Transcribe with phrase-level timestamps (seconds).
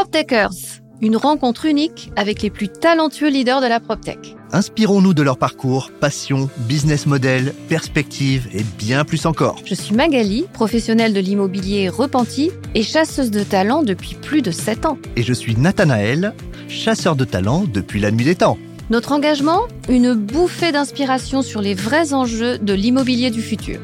[0.00, 4.34] PropTechers, une rencontre unique avec les plus talentueux leaders de la PropTech.
[4.50, 9.56] Inspirons-nous de leur parcours, passion, business model, perspective et bien plus encore.
[9.66, 14.86] Je suis Magali, professionnelle de l'immobilier repenti et chasseuse de talent depuis plus de 7
[14.86, 14.96] ans.
[15.16, 16.32] Et je suis Nathanaël,
[16.66, 18.56] chasseur de talent depuis la nuit des temps.
[18.88, 19.68] Notre engagement?
[19.90, 23.78] Une bouffée d'inspiration sur les vrais enjeux de l'immobilier du futur.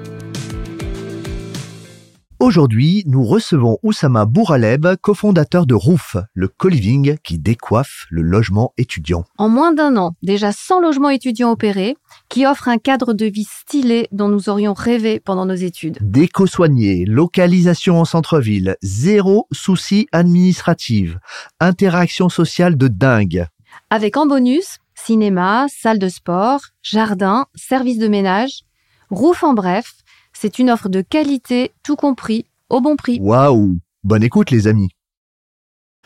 [2.46, 9.24] Aujourd'hui, nous recevons Oussama Bouraleb, cofondateur de Roof, le co-living qui décoiffe le logement étudiant.
[9.36, 11.96] En moins d'un an, déjà 100 logements étudiants opérés,
[12.28, 15.98] qui offrent un cadre de vie stylé dont nous aurions rêvé pendant nos études.
[16.00, 21.16] Déco soigné, localisation en centre-ville, zéro souci administratif,
[21.58, 23.48] interaction sociale de dingue.
[23.90, 28.62] Avec en bonus, cinéma, salle de sport, jardin, service de ménage,
[29.10, 29.92] Roof en bref,
[30.38, 33.18] c'est une offre de qualité, tout compris, au bon prix.
[33.20, 34.90] Waouh Bonne écoute les amis.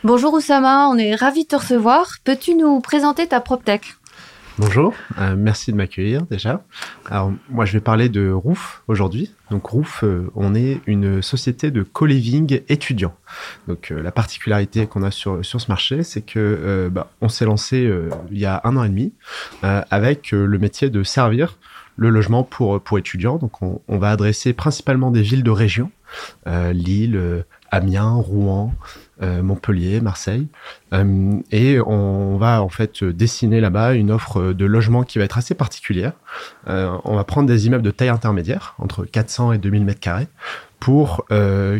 [0.04, 2.06] Bonjour Oussama, on est ravis de te recevoir.
[2.24, 3.82] Peux-tu nous présenter ta PropTech
[4.58, 6.62] Bonjour, euh, merci de m'accueillir déjà.
[7.06, 9.34] Alors moi je vais parler de Roof aujourd'hui.
[9.50, 13.14] Donc Roof, euh, on est une société de co-living étudiant.
[13.68, 17.46] Donc euh, la particularité qu'on a sur, sur ce marché, c'est que bah, on s'est
[17.46, 17.90] lancé
[18.30, 19.12] il y a un an et demi
[19.62, 21.56] avec le métier de servir
[22.00, 23.36] le logement pour, pour étudiants.
[23.36, 25.90] Donc, on, va adresser principalement des villes de région,
[26.46, 28.74] euh, Lille, euh, Amiens, Rouen,
[29.22, 30.48] euh, Montpellier, Marseille.
[31.52, 35.54] Et on va en fait dessiner là-bas une offre de logement qui va être assez
[35.54, 36.14] particulière.
[36.66, 40.26] On va prendre des immeubles de taille intermédiaire, entre 400 et 2000 mètres carrés,
[40.80, 41.26] pour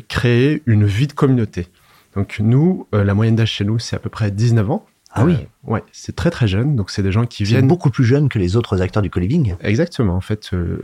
[0.09, 1.67] créer une vie de communauté.
[2.15, 4.87] Donc nous, la moyenne d'âge chez nous, c'est à peu près 19 ans.
[5.13, 5.35] Ah oui.
[5.35, 6.77] Euh, ouais, c'est très très jeune.
[6.77, 9.57] Donc c'est des gens qui viennent beaucoup plus jeunes que les autres acteurs du co-living.
[9.61, 10.15] Exactement.
[10.15, 10.81] En fait, euh,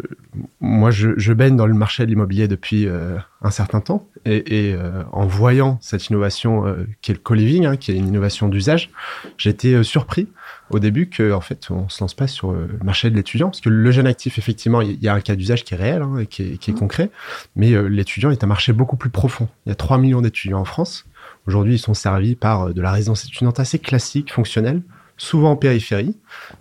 [0.60, 4.68] moi je, je, baigne dans le marché de l'immobilier depuis euh, un certain temps et,
[4.68, 8.08] et euh, en voyant cette innovation euh, qui est le co-living, hein, qui est une
[8.08, 8.90] innovation d'usage,
[9.38, 10.28] j'étais surpris
[10.70, 13.60] au début que en fait on se lance pas sur le marché de l'étudiant parce
[13.60, 16.18] que le jeune actif effectivement il y a un cas d'usage qui est réel hein,
[16.18, 16.78] et qui est, qui est mmh.
[16.78, 17.10] concret,
[17.54, 19.48] mais l'étudiant est un marché beaucoup plus profond.
[19.66, 21.06] Il y a 3 millions d'étudiants en France.
[21.46, 24.82] Aujourd'hui, ils sont servis par euh, de la résidence étudiante assez classique, fonctionnelle,
[25.16, 26.16] souvent en périphérie.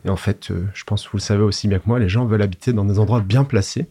[0.06, 2.10] Et en fait, euh, je pense que vous le savez aussi bien que moi, les
[2.10, 3.88] gens veulent habiter dans des endroits bien placés.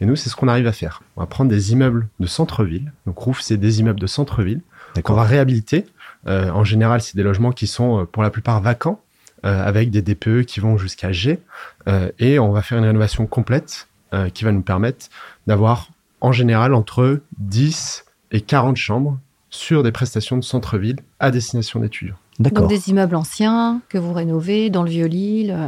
[0.00, 1.02] Et nous, c'est ce qu'on arrive à faire.
[1.16, 2.92] On va prendre des immeubles de centre-ville.
[3.06, 4.62] Donc, Roof, c'est des immeubles de centre-ville
[5.02, 5.86] qu'on va réhabiliter.
[6.26, 9.00] Euh, en général, c'est des logements qui sont pour la plupart vacants,
[9.44, 11.40] euh, avec des DPE qui vont jusqu'à G.
[11.86, 13.88] Euh, et on va faire une rénovation complète
[14.32, 15.08] qui va nous permettre
[15.46, 15.90] d'avoir
[16.22, 19.18] en général entre 10 et 40 chambres
[19.50, 22.16] sur des prestations de centre-ville à destination d'étudiants.
[22.38, 25.66] Donc des immeubles anciens que vous rénovez dans le Vieux-Lille euh,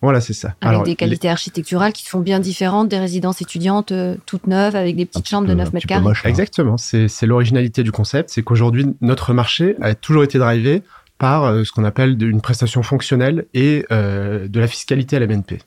[0.00, 0.54] Voilà, c'est ça.
[0.60, 1.32] Avec Alors, des qualités les...
[1.32, 5.46] architecturales qui sont bien différentes des résidences étudiantes euh, toutes neuves avec des petites chambres
[5.46, 6.02] peu, de 9 mètres carrés.
[6.02, 6.28] Moche, hein.
[6.28, 10.82] Exactement, c'est l'originalité du concept, c'est qu'aujourd'hui notre marché a toujours été drivé
[11.18, 15.26] par euh, ce qu'on appelle une prestation fonctionnelle et euh, de la fiscalité à la
[15.26, 15.58] BNP.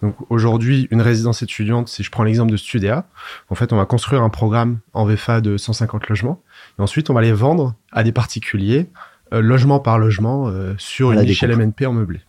[0.00, 3.06] Donc aujourd'hui, une résidence étudiante, si je prends l'exemple de Studéa,
[3.50, 6.40] en fait, on va construire un programme en VFA de 150 logements
[6.78, 8.88] et ensuite on va les vendre à des particuliers,
[9.32, 12.20] euh, logement par logement, euh, sur une échelle MNP en meublé.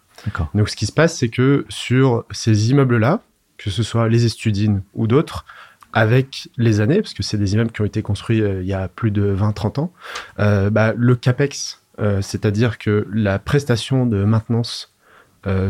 [0.54, 3.22] Donc ce qui se passe, c'est que sur ces immeubles-là,
[3.58, 5.46] que ce soit les Estudines ou d'autres,
[5.94, 8.74] avec les années, parce que c'est des immeubles qui ont été construits euh, il y
[8.74, 9.94] a plus de 20-30 ans,
[10.40, 14.90] euh, bah, le CAPEX, euh, c'est-à-dire que la prestation de maintenance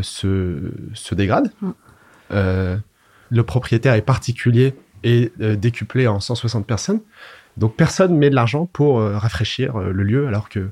[0.03, 1.51] se, se dégrade.
[1.61, 1.71] Mm.
[3.31, 7.01] le propriétaire est particulier et décuplé en 160 personnes.
[7.57, 10.69] Donc personne met de l'argent pour euh, rafraîchir euh, le lieu alors que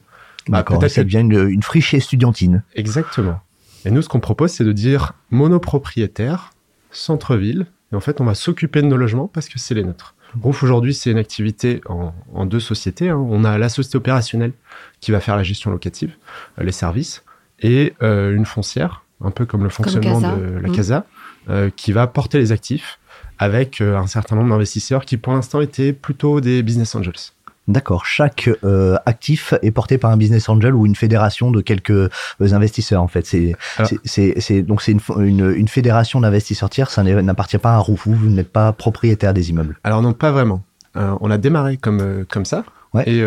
[0.47, 2.63] bah, peut-être ça devient une, une friche estudiantine.
[2.75, 3.39] Exactement.
[3.85, 6.53] Et nous, ce qu'on propose, c'est de dire monopropriétaire,
[6.91, 10.15] centre-ville, et en fait, on va s'occuper de nos logements parce que c'est les nôtres.
[10.41, 13.09] Roof, aujourd'hui, c'est une activité en, en deux sociétés.
[13.09, 13.17] Hein.
[13.17, 14.53] On a la société opérationnelle
[15.01, 16.15] qui va faire la gestion locative,
[16.57, 17.23] euh, les services,
[17.59, 20.75] et euh, une foncière, un peu comme le fonctionnement comme de la mmh.
[20.75, 21.05] CASA,
[21.49, 22.99] euh, qui va porter les actifs
[23.41, 27.33] avec euh, un certain nombre d'investisseurs qui pour l'instant étaient plutôt des business angels.
[27.67, 28.05] D'accord.
[28.05, 32.09] Chaque euh, actif est porté par un business angel ou une fédération de quelques euh,
[32.39, 33.01] investisseurs.
[33.01, 36.91] En fait, c'est donc c'est une, une, une, fédération d'investisseurs tiers.
[36.91, 38.13] Ça n'appartient pas à Roufou.
[38.13, 39.79] Vous n'êtes pas propriétaire des immeubles.
[39.83, 40.61] Alors non, pas vraiment.
[40.95, 42.63] Euh, on a démarré comme euh, comme ça
[42.93, 43.09] ouais.
[43.09, 43.23] et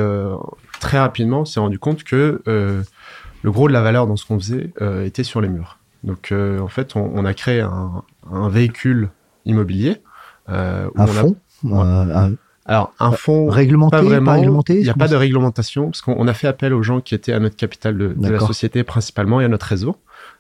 [0.79, 4.39] très rapidement, on s'est rendu compte que le gros de la valeur dans ce qu'on
[4.39, 4.73] faisait
[5.05, 5.79] était sur les murs.
[6.05, 9.11] Donc en fait, on, on a créé un, un véhicule
[9.45, 10.03] immobilier.
[10.49, 11.37] Euh, un fonds
[11.73, 12.25] a...
[12.27, 12.33] un...
[12.67, 14.33] Alors, un fonds réglementé, pas vraiment.
[14.33, 17.01] Pas réglementé, il n'y a pas de réglementation parce qu'on a fait appel aux gens
[17.03, 19.97] qui étaient à notre capital de, de la société principalement et à notre réseau,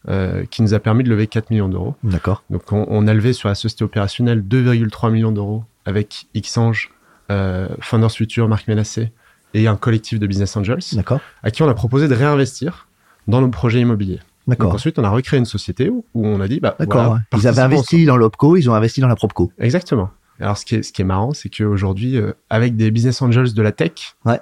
[0.08, 1.94] euh, qui nous a permis de lever 4 millions d'euros.
[2.02, 2.42] D'accord.
[2.48, 6.90] Donc, on, on, a levé sur la société opérationnelle 2,3 millions d'euros avec Xange,
[7.30, 9.12] euh, Founders Future, Marc Ménassé
[9.52, 11.20] et un collectif de business angels D'accord.
[11.42, 12.88] à qui on a proposé de réinvestir
[13.28, 14.20] dans nos projets immobiliers.
[14.46, 14.74] Donc D'accord.
[14.74, 17.02] ensuite, on a recréé une société où, où on a dit, bah, D'accord.
[17.02, 17.40] voilà, ouais.
[17.40, 19.50] Ils avaient investi dans l'OPCO, ils ont investi dans la PropCo.
[19.58, 20.10] Exactement.
[20.40, 23.54] Alors, ce qui est, ce qui est marrant, c'est qu'aujourd'hui, euh, avec des business angels
[23.54, 24.40] de la tech, Ouais.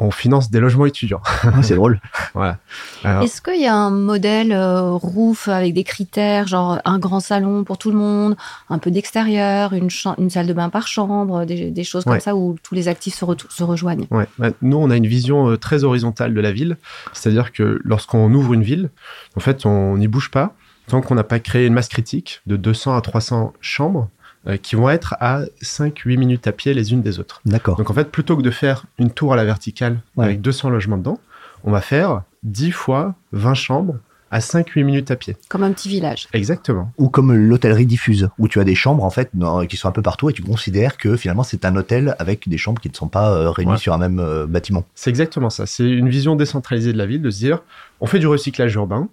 [0.00, 1.20] On finance des logements étudiants.
[1.44, 2.00] Ah, c'est drôle.
[2.34, 2.58] voilà.
[3.04, 7.20] Alors, Est-ce qu'il y a un modèle euh, roof avec des critères, genre un grand
[7.20, 8.36] salon pour tout le monde,
[8.68, 12.14] un peu d'extérieur, une, cha- une salle de bain par chambre, des, des choses comme
[12.14, 12.20] Ouais.
[12.20, 14.06] ça où tous les actifs se, rejoignent?
[14.10, 14.26] Ouais.
[14.38, 16.76] Bah, nous, on a une vision euh, très horizontale de la ville.
[17.12, 18.90] C'est-à-dire que lorsqu'on ouvre une ville,
[19.36, 20.54] en fait, on n'y bouge pas
[20.86, 24.08] tant qu'on n'a pas créé une masse critique de 200 à 300 chambres
[24.46, 27.40] euh, qui vont être à 5-8 minutes à pied les unes des autres.
[27.44, 27.76] D'accord.
[27.76, 30.24] Donc en fait, plutôt que de faire une tour à la verticale Ouais.
[30.26, 31.18] avec 200 logements dedans,
[31.64, 33.96] on va faire 10 fois 20 chambres
[34.32, 35.36] à 5-8 minutes à pied.
[35.48, 36.28] Comme un petit village.
[36.32, 36.92] Exactement.
[36.98, 39.92] Ou comme l'hôtellerie diffuse, où tu as des chambres en fait dans- qui sont un
[39.92, 42.94] peu partout et tu considères que finalement c'est un hôtel avec des chambres qui ne
[42.94, 43.78] sont pas euh, réunies Ouais.
[43.78, 44.84] sur un même euh, bâtiment.
[44.94, 45.66] C'est exactement ça.
[45.66, 47.58] C'est une vision décentralisée de la ville, de se dire,
[48.00, 49.08] on fait du recyclage urbain,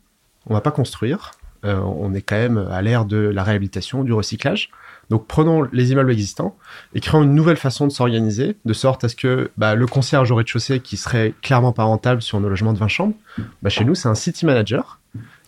[0.45, 1.31] on va pas construire,
[1.65, 4.69] euh, on est quand même à l'ère de la réhabilitation, du recyclage.
[5.09, 6.57] Donc prenons les immeubles existants
[6.93, 10.31] et créons une nouvelle façon de s'organiser, de sorte à ce que bah, le concierge
[10.31, 13.13] au rez-de-chaussée, qui serait clairement pas rentable sur nos logements de 20 chambres,
[13.61, 14.99] bah, chez nous c'est un city manager.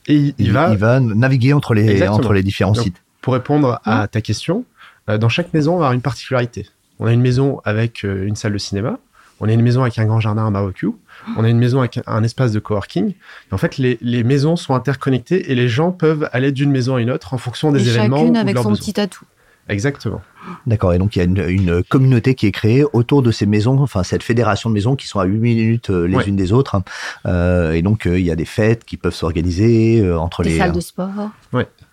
[0.08, 2.16] Et il, il va, naviguer entre les, Exactement.
[2.18, 3.02] entre les différents Donc, sites.
[3.22, 4.64] pour répondre à ta question,
[5.10, 6.68] euh, dans chaque maison, on va avoir une particularité.
[7.00, 8.98] On a une maison avec euh, une salle de cinéma,
[9.40, 10.90] on a une maison avec un grand jardin à barbecue,
[11.38, 13.10] on a une maison avec un, espace de coworking.
[13.12, 16.96] Et en fait, les, les maisons sont interconnectées et les gens peuvent aller d'une maison
[16.96, 18.86] à une autre en fonction des Et événements ou chacune de avec leurs son besoins.
[18.86, 19.26] petit atout.
[19.70, 20.22] Exactement.
[20.66, 20.94] D'accord.
[20.94, 23.80] Et donc il y a une, une communauté qui est créée autour de ces maisons,
[23.80, 26.26] enfin cette fédération de maisons qui sont à 8 minutes euh, les Ouais.
[26.26, 26.76] unes des autres.
[26.76, 26.84] hein.
[27.28, 30.50] Euh, et donc euh, il y a des fêtes qui peuvent s'organiser euh, entre Des
[30.50, 30.58] les.
[30.58, 31.10] salles de sport.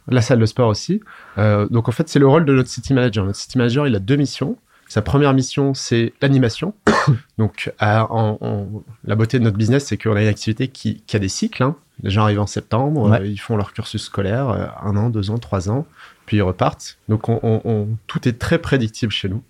[0.09, 1.01] La salle de sport aussi.
[1.37, 3.25] Euh, donc en fait, c'est le rôle de notre city manager.
[3.25, 4.57] Notre city manager, il a deux missions.
[4.89, 6.73] Sa première mission, c'est l'animation.
[7.39, 8.69] donc à- en- en-
[9.05, 11.63] la beauté de notre business, c'est qu'on a une activité qui, qui a des cycles.
[11.63, 11.75] hein.
[12.03, 13.21] Les gens arrivent en septembre, Ouais.
[13.21, 15.87] euh, ils font leur cursus scolaire, euh, un an, deux ans, trois ans,
[16.27, 16.99] puis ils repartent.
[17.09, 19.43] Donc on, on- on- tout est très prédictible chez nous.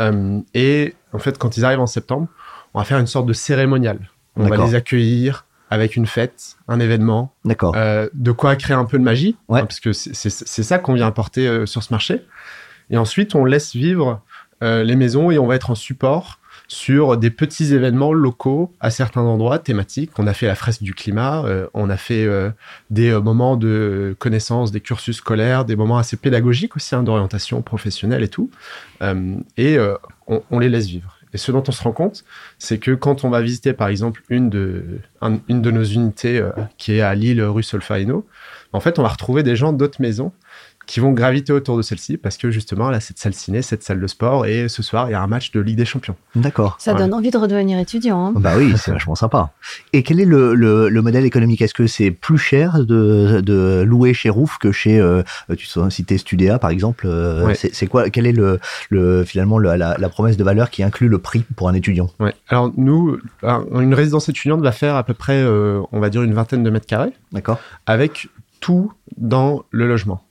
[0.00, 2.28] Euh, et en fait, quand ils arrivent en septembre,
[2.74, 3.98] on va faire une sorte de cérémonial.
[4.36, 7.74] On va les accueillir avec une fête, un événement, D'accord.
[7.76, 9.60] euh, de quoi créer un peu de magie, Ouais.
[9.60, 12.22] hein, parce que c'est- ça qu'on vient apporter euh, sur ce marché.
[12.90, 14.20] Et ensuite, on laisse vivre
[14.60, 19.20] les maisons et on va être en support sur des petits événements locaux à certains
[19.20, 20.18] endroits thématiques.
[20.18, 22.50] On a fait la fresque du climat, euh, on a fait euh,
[22.90, 27.62] des euh, moments de connaissance, des cursus scolaires, des moments assez pédagogiques aussi, hein, d'orientation
[27.62, 28.50] professionnelle et tout.
[29.56, 29.78] Et
[30.28, 31.18] on, les laisse vivre.
[31.34, 32.24] Et ce dont on se rend compte,
[32.58, 36.40] c'est que quand on va visiter par exemple une de, un- une de nos unités
[36.78, 38.24] qui est à Lille, rue Solferino,
[38.72, 40.32] en fait, on va retrouver des gens d'autres maisons
[40.86, 44.00] qui vont graviter autour de celle-ci parce que justement, a cette salle ciné, cette salle
[44.00, 46.16] de sport et ce soir, il y a un match de Ligue des Champions.
[46.34, 46.76] D'accord.
[46.78, 46.98] Ça Ouais.
[46.98, 48.26] donne envie de redevenir étudiant.
[48.26, 48.32] hein.
[48.36, 49.52] Bah oui, c'est vachement sympa.
[49.92, 51.62] Et quel est le, le, le modèle économique?
[51.62, 55.22] Est-ce que c'est plus cher de, de louer chez Roof que chez, euh,
[55.56, 57.54] tu citais Studéa par exemple euh, Ouais.
[57.54, 58.58] c'est, quoi Quelle est le,
[58.90, 62.10] le finalement le- la, la promesse de valeur qui inclut le prix pour un étudiant?
[62.20, 62.34] Ouais.
[62.48, 66.22] Alors nous, un- une résidence étudiante va faire à peu près, euh, on va dire,
[66.22, 67.58] une vingtaine de mètres carrés D'accord.
[67.86, 68.28] avec
[68.60, 70.22] tout dans le logement.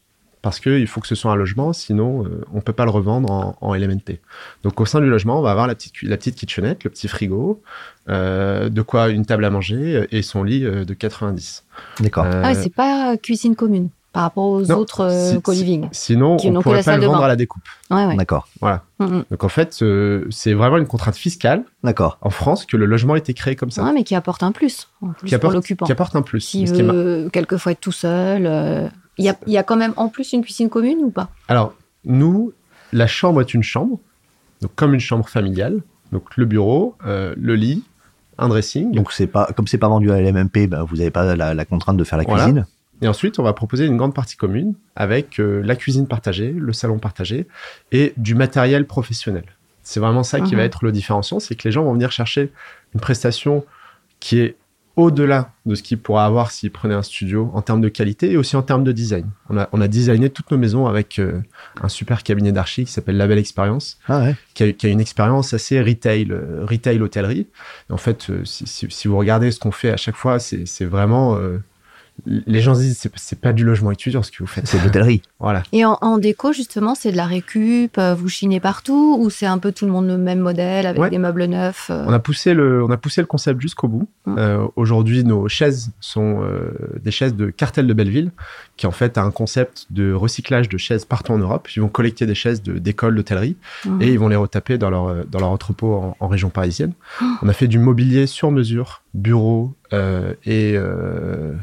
[0.41, 3.31] Parce qu'il faut que ce soit un logement, sinon euh, on peut pas le revendre
[3.31, 4.19] en, en LMNP.
[4.63, 6.89] Donc au sein du logement, on va avoir la petite, cu- la petite kitchenette, le
[6.89, 7.61] petit frigo,
[8.09, 11.63] euh, de quoi une table à manger euh, et son lit euh, de 90.
[11.99, 12.25] D'accord.
[12.25, 15.87] Euh, Ah ouais, c'est pas cuisine commune par rapport aux non, autres si- co-living.
[15.91, 17.63] Sinon, Qui on que pourrait pas le vendre à la découpe.
[17.91, 18.15] Ouais, ouais.
[18.17, 18.47] D'accord.
[18.59, 18.83] Voilà.
[18.99, 19.23] Mm, mm.
[19.31, 22.17] Donc en fait, euh, c'est vraiment une contrainte fiscale D'accord.
[22.21, 24.51] en France que le logement a été créé comme ça, Ouais, mais qui apporte un
[24.51, 25.85] plus, en plus qui, pour apporte, l'occupant.
[25.85, 26.41] qui apporte un plus.
[26.41, 28.89] S'il Mais ce qui est mar- veut quelquefois être tout seul, euh,
[29.21, 31.29] il y, a, il y a quand même en plus une cuisine commune ou pas?
[31.47, 31.73] Alors,
[32.05, 32.53] nous,
[32.91, 33.99] la chambre est une chambre,
[34.61, 35.81] donc comme une chambre familiale.
[36.11, 37.83] Donc le bureau, euh, le lit,
[38.37, 38.91] un dressing.
[38.91, 41.65] Donc c'est pas comme c'est pas vendu à l'MMP, ben, vous n'avez pas la, la
[41.65, 42.43] contrainte de faire la Voilà.
[42.43, 42.65] cuisine.
[43.03, 46.73] Et ensuite, on va proposer une grande partie commune avec euh, la cuisine partagée, le
[46.73, 47.47] salon partagé
[47.91, 49.45] et du matériel professionnel.
[49.83, 50.57] C'est vraiment ça qui Mhm.
[50.59, 52.51] va être le différenciant, c'est que les gens vont venir chercher
[52.93, 53.65] une prestation
[54.19, 54.55] qui est
[54.95, 58.37] au-delà de ce qu'ils pourraient avoir s'ils prenaient un studio en termes de qualité et
[58.37, 59.25] aussi en termes de design.
[59.49, 61.39] On a, on a designé toutes nos maisons avec euh,
[61.81, 64.35] un super cabinet d'archi qui s'appelle La Belle Expérience, Ah ouais.
[64.53, 67.47] qui a, qui a une expérience assez retail, euh, retail hôtellerie.
[67.89, 70.39] Et en fait, euh, si, si- si vous regardez ce qu'on fait à chaque fois,
[70.39, 71.35] c'est vraiment
[72.25, 74.67] les gens se disent c'est, c'est pas du logement étudiant ce que vous faites.
[74.67, 75.21] C'est de l'hôtellerie.
[75.41, 75.63] Voilà.
[75.71, 79.47] Et en, en déco, justement, c'est de la récup, euh, vous chinez partout, ou c'est
[79.47, 81.09] un peu tout le monde le même modèle avec Ouais.
[81.09, 84.07] des meubles neufs euh, On a poussé le, on a poussé le concept jusqu'au bout.
[84.27, 84.35] Mm.
[84.37, 88.29] Euh, aujourd'hui, nos chaises sont euh, des chaises de Cartel de Belleville,
[88.77, 91.67] qui en fait a un concept de recyclage de chaises partout en Europe.
[91.75, 93.99] Ils vont collecter des chaises de, d'écoles, d'hôtellerie, mhm.
[94.03, 96.93] et ils vont les retaper dans leur, dans leur entrepôt en, en région parisienne.
[97.19, 97.25] Oh.
[97.41, 101.55] On a fait du mobilier sur mesure, bureau euh, et, euh, et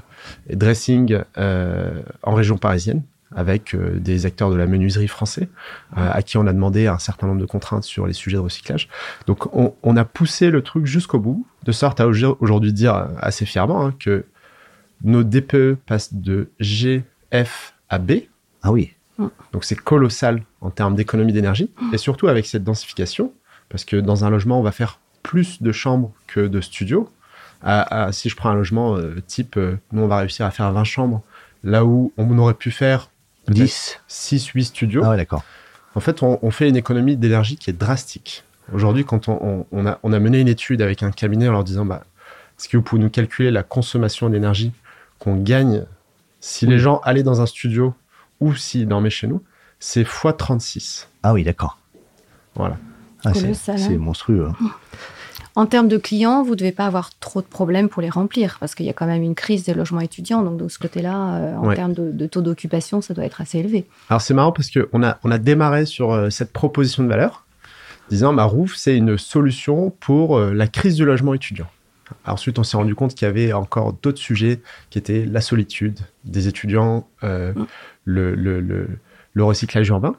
[0.51, 3.03] dressing euh, en région parisienne
[3.35, 5.49] avec euh, des acteurs de la menuiserie français
[5.99, 8.43] euh, à qui on a demandé un certain nombre de contraintes sur les sujets de
[8.43, 8.89] recyclage.
[9.27, 13.09] Donc on, on a poussé le truc jusqu'au bout, de sorte à aujourd- aujourd'hui dire
[13.19, 14.25] assez fièrement hein, que
[15.05, 18.13] nos DPE passent de G, F à B.
[18.63, 18.95] Ah oui.
[19.53, 21.71] Donc c'est colossal en termes d'économie d'énergie.
[21.93, 23.33] Et surtout avec cette densification,
[23.69, 27.11] parce que dans un logement, on va faire plus de chambres que de studios.
[27.63, 30.51] À- à- si je prends un logement euh, type, euh, nous on va réussir à
[30.51, 31.23] faire 20 chambres,
[31.65, 33.11] là où on aurait pu faire
[33.49, 34.01] 10.
[34.09, 35.03] 6-8 studios.
[35.05, 35.43] Ah ouais, d'accord.
[35.95, 38.45] En fait, on, on fait une économie d'énergie qui est drastique.
[38.73, 41.53] Aujourd'hui, quand on, on- on a, on a mené une étude avec un cabinet en
[41.53, 42.05] leur disant, bah,
[42.59, 44.73] est-ce que vous pouvez nous calculer la consommation d'énergie
[45.19, 45.85] qu'on gagne
[46.41, 47.95] si les gens allaient dans un studio
[48.41, 49.43] ou s'ils dormaient chez nous?
[49.81, 51.09] C'est x 36.
[51.23, 51.79] Ah oui, d'accord.
[52.55, 52.77] Voilà.
[53.25, 53.49] Ah, c'est
[53.79, 53.95] c'est
[54.47, 54.55] hein.
[55.59, 58.77] En termes de clients, vous devez pas avoir trop de problèmes pour les remplir, parce
[58.77, 61.57] qu'il y a quand même une crise des logements étudiants, donc de ce côté-là, euh,
[61.57, 61.75] en Ouais.
[61.75, 63.85] termes de, de taux d'occupation, ça doit être assez élevé.
[64.09, 67.45] Alors c'est marrant parce qu'on a, on a démarré sur euh, cette proposition de valeur,
[68.09, 71.67] disant ma Roof, c'est une solution pour euh, la crise du logement étudiant.
[72.25, 74.61] Ensuite, on s'est rendu compte qu'il y avait encore d'autres sujets
[74.91, 77.27] qui étaient la solitude des étudiants, Mm.
[78.05, 78.89] le, le, le,
[79.33, 80.15] le recyclage urbain.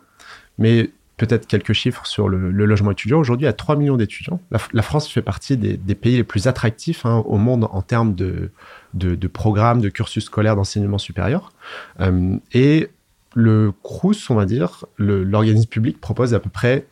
[0.58, 3.20] Mais peut-être quelques chiffres sur le, le logement étudiant.
[3.20, 4.40] Aujourd'hui, il y a 3 millions d'étudiants.
[4.50, 7.82] La, la France fait partie des, des pays les plus attractifs hein, au monde en
[7.82, 8.52] termes de,
[8.94, 11.52] de, de programmes, de cursus scolaires d'enseignement supérieur.
[12.00, 12.90] Euh, et
[13.36, 16.88] le CRUS, on va dire, l'organisme public propose à peu près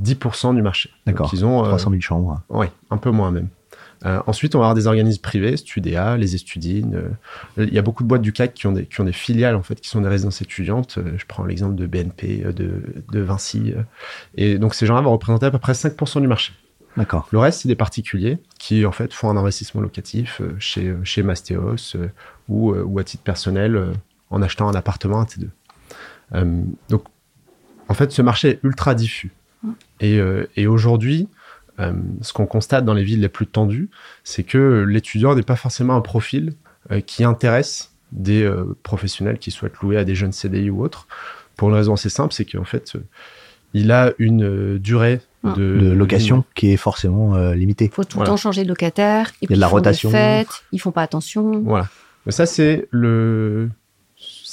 [0.00, 0.90] 10% du marché.
[1.06, 1.30] D'accord.
[1.34, 2.40] Ils ont, euh, 300 000 chambres.
[2.48, 3.48] oui, un peu moins même.
[4.04, 6.94] Euh, ensuite, on va avoir des organismes privés, Studéa, les Estudines.
[7.58, 9.12] euh, il y a beaucoup de boîtes du CAC qui ont des, qui ont des
[9.12, 10.98] filiales, en fait, qui sont des résidences étudiantes.
[10.98, 12.82] Euh, je prends l'exemple de BNP, euh, de,
[13.12, 13.72] de Vinci.
[13.76, 13.82] euh.
[14.36, 16.52] et donc, ces gens-là vont représenter à peu près 5% du marché.
[16.96, 17.28] D'accord.
[17.30, 21.22] Le reste, c'est des particuliers qui, en fait, font un investissement locatif euh, chez, chez
[21.22, 22.08] Mastéos euh,
[22.48, 23.92] ou, euh, ou à titre personnel euh,
[24.30, 25.48] en achetant un appartement à T2.
[26.34, 27.04] Euh, donc,
[27.88, 29.32] en fait, ce marché est ultra diffus.
[30.00, 31.28] Et, euh, et aujourd'hui,
[31.80, 33.88] euh, ce qu'on constate dans les villes les plus tendues,
[34.24, 36.52] c'est que l'étudiant n'est pas forcément un profil
[36.90, 41.06] euh, qui intéresse des euh, professionnels qui souhaitent louer à des jeunes CDI ou autres.
[41.56, 43.00] Pour une raison assez simple, c'est qu'en fait, euh,
[43.74, 45.54] il a une euh, durée Ah.
[45.56, 47.86] de, De location qui est forcément euh, limitée.
[47.86, 48.30] Il faut tout Voilà.
[48.30, 49.30] le temps changer de locataire.
[49.42, 50.08] Et Il y a de la rotation.
[50.10, 51.60] fêtes, ils font pas attention.
[51.64, 51.88] Voilà.
[52.26, 53.68] Mais ça, c'est le.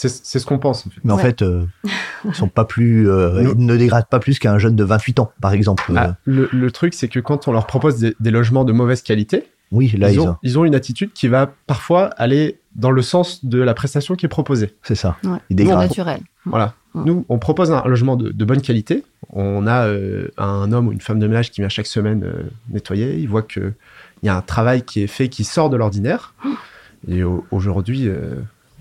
[0.08, 1.02] C'est ce qu'on pense, en fait.
[1.04, 1.22] Mais en Ouais.
[1.24, 1.66] fait, euh,
[2.26, 5.32] ils sont pas plus, euh, ils ne dégradent pas plus qu'un jeune de 28 ans,
[5.42, 5.84] par exemple.
[5.92, 8.72] Euh, Ah, le, le truc, c'est que quand on leur propose des, des logements de
[8.72, 12.06] mauvaise qualité, oui, là, ils, ils ont, ont- ils ont une attitude qui va parfois
[12.18, 14.74] aller dans le sens de la prestation qui est proposée.
[14.84, 15.18] c'est ça.
[15.24, 15.32] Ouais.
[15.32, 15.82] Ils C'est dégradent.
[15.82, 16.22] naturel.
[16.46, 16.74] Voilà.
[16.96, 19.04] Nous, on propose un logement de, de bonne qualité.
[19.32, 22.50] On a euh, un homme ou une femme de ménage qui vient chaque semaine euh,
[22.72, 23.18] nettoyer.
[23.20, 23.74] Il voit qu'il
[24.24, 26.34] y a un travail qui est fait qui sort de l'ordinaire.
[27.08, 28.34] Et au- aujourd'hui, euh,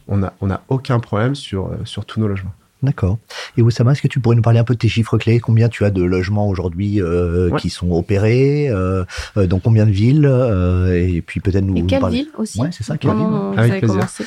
[0.09, 2.53] on n'a on a aucun problème sur, euh, sur tous nos logements.
[2.83, 3.19] D'accord.
[3.57, 5.41] Et Oussama, est-ce que tu pourrais nous parler un peu de tes chiffres clés?
[5.41, 7.59] Combien tu as de logements aujourd'hui euh, Ouais.
[7.59, 12.01] qui sont opérés euh, Dans combien de villes euh, Et puis peut-être nous Et quelle
[12.01, 12.61] parler- ville aussi?
[12.61, 13.89] Ouais, c'est ça, quelle Comment Avec plaisir.
[13.97, 14.25] commencé?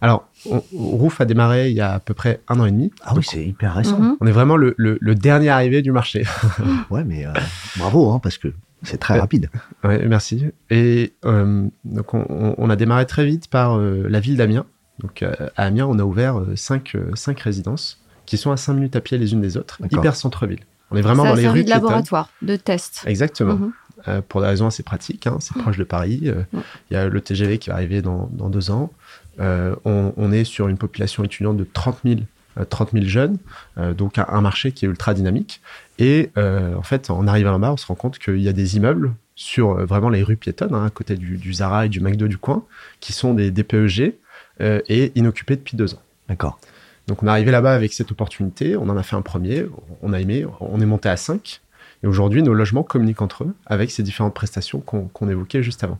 [0.00, 2.90] Alors, on- Roof a démarré il y a à peu près un an et demi.
[3.04, 3.98] Ah oui, c'est hyper récent.
[4.00, 4.16] Mhm.
[4.20, 6.24] On est vraiment le, le- le dernier arrivé du marché.
[6.90, 7.32] Ouais, mais euh,
[7.76, 8.48] bravo, hein, parce que
[8.82, 9.50] c'est très rapide.
[9.84, 10.46] Ouais, merci.
[10.70, 14.66] Et euh, donc on, on- on a démarré très vite par euh, la ville d'Amiens.
[15.00, 18.56] Donc euh, à Amiens, on a ouvert euh, cinq, euh, cinq résidences qui sont à
[18.58, 20.60] 5 minutes à pied les unes des autres, hyper centre-ville.
[20.90, 23.02] On est vraiment ça dans a les servi rues de laboratoire, de test.
[23.06, 23.54] Exactement.
[23.54, 23.72] Mhm.
[24.06, 26.22] Euh, pour des raisons assez pratiques, hein, c'est proche de Paris.
[26.24, 26.42] euh,
[26.90, 28.92] Il y a le TGV qui va arriver dans, dans deux ans.
[29.40, 32.20] Euh, on, on est sur une population étudiante de 30 000,
[32.58, 33.38] euh, 30 000 jeunes,
[33.78, 35.60] euh, donc un, un marché qui est ultra dynamique.
[35.98, 38.76] Et euh, en fait, en arrivant là-bas, on se rend compte qu'il y a des
[38.76, 42.00] immeubles sur euh, vraiment les rues piétonnes, hein, à côté du, du Zara et du
[42.00, 42.64] McDo du coin,
[43.00, 44.14] qui sont des DPEG
[44.60, 46.02] euh, et inoccupés depuis deux ans.
[46.28, 46.58] D'accord.
[47.06, 49.66] Donc on est arrivé là-bas avec cette opportunité, on en a fait un premier,
[50.02, 51.62] on a aimé, on est monté à 5.
[52.04, 55.82] Et aujourd'hui, nos logements communiquent entre eux avec ces différentes prestations qu'on qu'on évoquait juste
[55.82, 55.98] avant.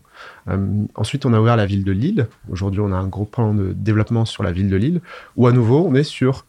[0.49, 2.29] Euh, ensuite, on a ouvert la ville de Lille.
[2.51, 5.01] Aujourd'hui, on a un gros plan de développement sur la ville de Lille,
[5.37, 6.45] où à nouveau, on est sur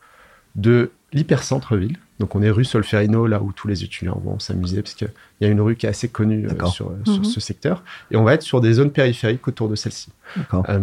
[0.55, 4.93] de l'hypercentre-ville, Donc on est rue Solferino, là où tous les étudiants vont s'amuser, parce
[4.93, 5.09] qu'il
[5.39, 7.23] y a une rue qui est assez connue euh, sur, sur, mhm.
[7.23, 7.83] ce secteur.
[8.11, 10.09] Et on va être sur des zones périphériques autour de celle-ci.
[10.53, 10.79] Euh,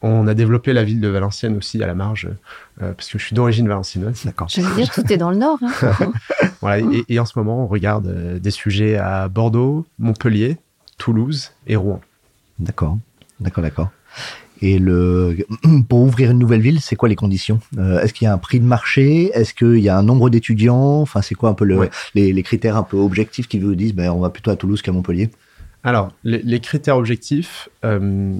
[0.00, 2.28] on a développé la ville de Valenciennes aussi à la marge,
[2.82, 4.24] euh, parce que je suis d'origine valenciennoise.
[4.24, 4.48] D'accord.
[4.48, 5.58] Je veux dire, tout est dans le nord.
[5.62, 6.12] Hein.
[6.62, 10.56] voilà, et, et, en ce moment, on regarde des sujets à Bordeaux, Montpellier,
[10.96, 12.00] Toulouse et Rouen.
[12.58, 12.96] D'accord,
[13.38, 13.90] d'accord, d'accord.
[14.62, 15.36] Et le,
[15.88, 17.60] pour ouvrir une nouvelle ville, c'est quoi les conditions?
[17.78, 19.30] Euh, Est-ce qu'il y a un prix de marché?
[19.34, 21.00] Est-ce qu'il y a un nombre d'étudiants?
[21.00, 24.10] Enfin, c'est quoi un peu le, les, critères un peu objectifs qui vous disent ben,
[24.10, 25.30] on va plutôt à Toulouse qu'à Montpellier?
[25.82, 28.34] Alors, les, critères objectifs, euh,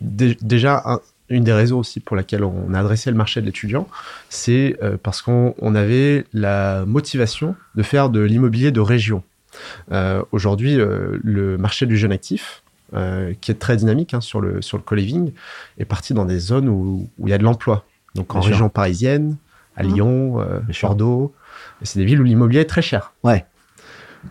[0.00, 0.82] déjà,
[1.28, 3.86] une des raisons aussi pour laquelle on a adressé le marché de l'étudiant,
[4.30, 9.22] c'est euh, parce qu'on avait la motivation de faire de l'immobilier de région.
[10.30, 12.62] Aujourd'hui, le marché du jeune actif,
[12.94, 15.32] euh, qui est très dynamique hein, sur le sur le co-living,
[15.78, 17.84] est parti dans des zones où, où il y a de l'emploi.
[18.14, 19.36] Donc en région parisienne,
[19.76, 19.86] à mmh.
[19.86, 21.34] Lyon, euh, Bordeaux.
[21.82, 23.12] C'est des villes où l'immobilier est très cher.
[23.22, 23.44] Ouais.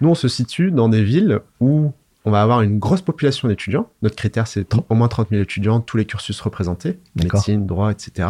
[0.01, 1.93] Nous, on se situe dans des villes où
[2.25, 3.89] on va avoir une grosse population d'étudiants.
[4.01, 8.27] Notre critère, c'est au moins 30 000 étudiants, tous les cursus représentés, médecine, droit, etc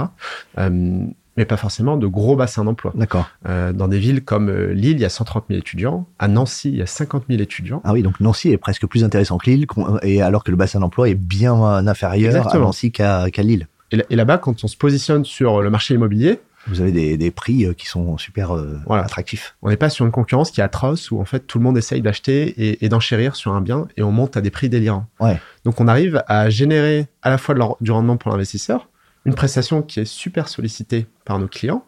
[1.37, 2.91] mais pas forcément de gros bassins d'emploi.
[2.95, 3.29] D'accord.
[3.47, 6.07] Euh, dans des villes comme euh, Lille, il y a 130 000 étudiants.
[6.19, 7.81] À Nancy, il y a 50 000 étudiants.
[7.83, 9.65] Ah oui, donc Nancy est presque plus intéressant que Lille,
[10.01, 13.67] et alors que le bassin d'emploi est bien inférieur à Nancy qu'à Lille.
[13.91, 17.65] Et là-bas, quand on se positionne sur le marché immobilier, vous avez des, des prix
[17.65, 19.55] euh, qui sont super euh, attractifs.
[19.61, 21.77] On n'est pas sur une concurrence qui est atroce où en fait tout le monde
[21.77, 25.07] essaye d'acheter et, et d'enchérir sur un bien et on monte à des prix délirants.
[25.19, 25.39] Ouais.
[25.63, 28.89] Donc on arrive à générer à la fois de du rendement pour l'investisseur,
[29.27, 31.85] une prestation qui est super sollicitée par nos clients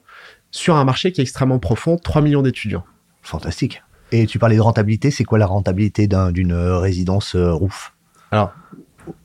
[0.51, 2.84] sur un marché qui est extrêmement profond, 3 millions d'étudiants.
[3.22, 3.81] Fantastique.
[4.12, 7.93] Et tu parlais de rentabilité, c'est quoi la rentabilité d'une résidence euh, roof?
[8.31, 8.51] Alors,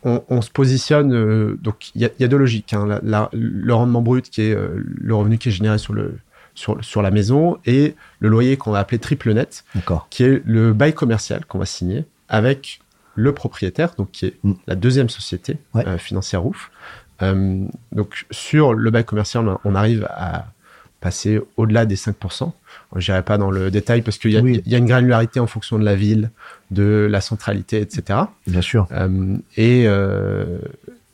[0.04, 2.72] on, se positionne, euh, donc il y, a deux logiques.
[2.72, 3.00] Hein.
[3.32, 6.18] le rendement brut qui est euh, le revenu qui est généré sur, le,
[6.54, 9.64] sur, sur la maison et le loyer qu'on va appeler triple net,
[10.10, 12.80] qui est le bail commercial qu'on va signer avec
[13.14, 14.52] le propriétaire, donc qui est mm.
[14.66, 15.58] la deuxième société
[15.98, 16.70] financière roof.
[17.22, 20.46] Euh, donc sur le bail commercial, on arrive à
[21.00, 22.52] passer au-delà des 5%.
[22.96, 24.34] Je n'irai pas dans le détail parce qu'il y,
[24.66, 26.30] y, a une granularité en fonction de la ville,
[26.70, 28.20] de la centralité, etc.
[28.46, 28.88] Bien sûr.
[28.92, 30.58] Euh, et, euh,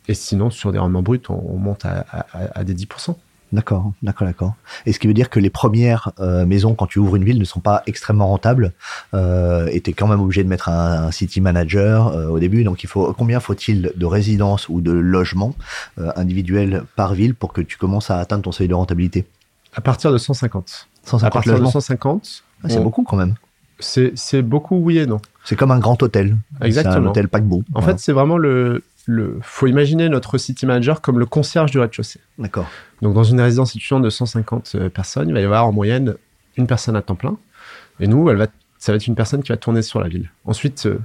[0.07, 3.16] et sinon, sur des rendements bruts, on, on monte à, à, à des 10%.
[3.52, 4.54] D'accord, d'accord, d'accord.
[4.87, 7.38] Et ce qui veut dire que les premières euh, maisons, quand tu ouvres une ville,
[7.38, 8.73] ne sont pas extrêmement rentables.
[9.12, 12.62] Euh, et tu es quand même obligé de mettre un, city manager euh, au début.
[12.62, 15.55] Donc, il faut combien faut-il de résidences ou de logements
[15.96, 19.27] individuels par ville pour que tu commences à atteindre ton seuil de rentabilité?
[19.75, 20.88] À partir de 150.
[21.05, 22.42] 150 à partir de 150.
[22.62, 23.35] Ah, c'est beaucoup quand même.
[23.81, 25.20] C'est beaucoup, oui et non.
[25.44, 26.37] C'est comme un grand hôtel.
[26.61, 26.94] Exactement.
[26.94, 27.64] C'est un hôtel paquebot.
[27.75, 29.38] En fait, c'est vraiment le, le.
[29.42, 32.20] Faut imaginer notre city manager comme le concierge du rez-de-chaussée.
[32.38, 32.68] D'accord.
[33.03, 36.14] Donc, dans une résidence étudiante de 150 euh, personnes, il va y avoir en moyenne
[36.57, 37.37] une personne à temps plein.
[37.99, 38.46] Et nous, elle va,
[38.79, 40.31] ça va être une personne qui va tourner sur la ville.
[40.44, 40.99] Ensuite, euh,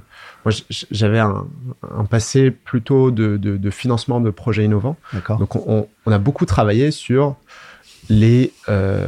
[0.44, 0.54] moi,
[0.90, 1.46] j'avais un,
[2.08, 4.96] passé plutôt de, financement de projets innovants.
[5.28, 7.36] Donc, on, a beaucoup travaillé sur
[8.08, 9.06] les euh,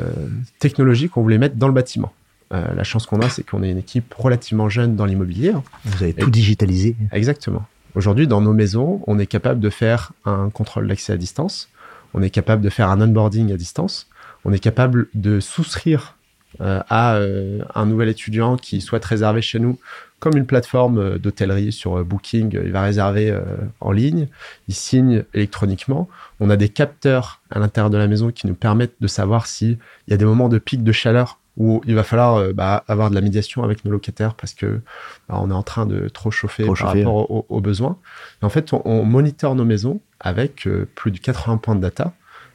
[0.58, 2.12] technologies qu'on voulait mettre dans le bâtiment.
[2.50, 5.52] la chance qu'on a, c'est qu'on est une équipe relativement jeune dans l'immobilier.
[5.84, 6.96] Vous avez tout digitalisé.
[7.12, 7.64] Exactement.
[7.94, 11.68] Aujourd'hui, dans nos maisons, on est capable de faire un contrôle d'accès à distance.
[12.14, 14.08] On est capable de faire un onboarding à distance,
[14.44, 16.16] on est capable de souscrire
[16.60, 19.78] euh, à euh, un nouvel étudiant qui souhaite réserver chez nous
[20.18, 23.38] comme une plateforme euh, d'hôtellerie sur Booking, il va réserver
[23.80, 24.28] en ligne,
[24.66, 26.08] il signe électroniquement.
[26.40, 29.78] On a des capteurs à l'intérieur de la maison qui nous permettent de savoir s'il
[30.08, 33.14] y a des moments de pic de chaleur où il va falloir bah, avoir de
[33.14, 34.80] la médiation avec nos locataires parce que
[35.28, 37.98] bah, on est en train de trop chauffer par rapport aux, besoins.
[38.40, 42.12] en fait, on, on nos maisons avec euh, plus de 80 points de data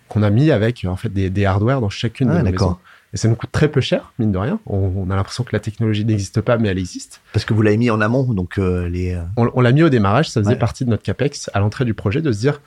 [0.08, 2.78] qu'on a mis avec en fait des, des hardware dans chacune ah, de nos maisons.
[3.14, 4.60] Et ça nous coûte très peu cher, mine de rien.
[4.66, 7.22] On, a l'impression que la technologie n'existe pas, mais elle existe.
[7.32, 9.14] Parce que vous l'avez mis en amont, donc euh, les.
[9.14, 11.94] Euh, on, l'a mis au démarrage, ça faisait partie de notre capex à l'entrée du
[11.94, 12.60] projet de se dire,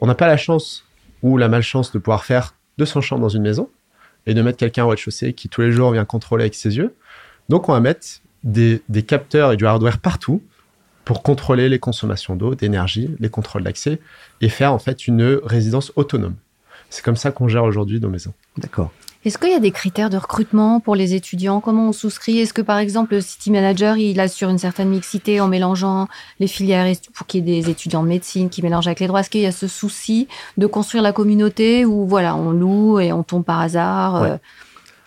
[0.00, 0.86] on n'a pas la chance
[1.22, 3.68] ou la malchance de pouvoir faire 200 chambres dans une maison
[4.26, 6.94] et de mettre quelqu'un au rez-de-chaussée qui tous les jours vient contrôler avec ses yeux.
[7.48, 8.06] Donc on va mettre
[8.44, 10.42] des, des capteurs et du hardware partout
[11.04, 13.98] pour contrôler les consommations d'eau, d'énergie, les contrôles d'accès
[14.40, 16.36] et faire en fait une résidence autonome.
[16.90, 18.34] C'est comme ça qu'on gère aujourd'hui nos maisons.
[18.56, 18.92] D'accord.
[19.22, 21.60] Est-ce qu'il y a des critères de recrutement pour les étudiants?
[21.60, 22.38] Comment on souscrit?
[22.38, 26.46] Est-ce que par exemple le city manager il assure une certaine mixité en mélangeant les
[26.46, 29.20] filières pour qu'il y ait des étudiants de médecine qui mélangent avec les droits?
[29.20, 33.12] Est-ce qu'il y a ce souci de construire la communauté ou voilà on loue et
[33.12, 34.36] on tombe par hasard euh?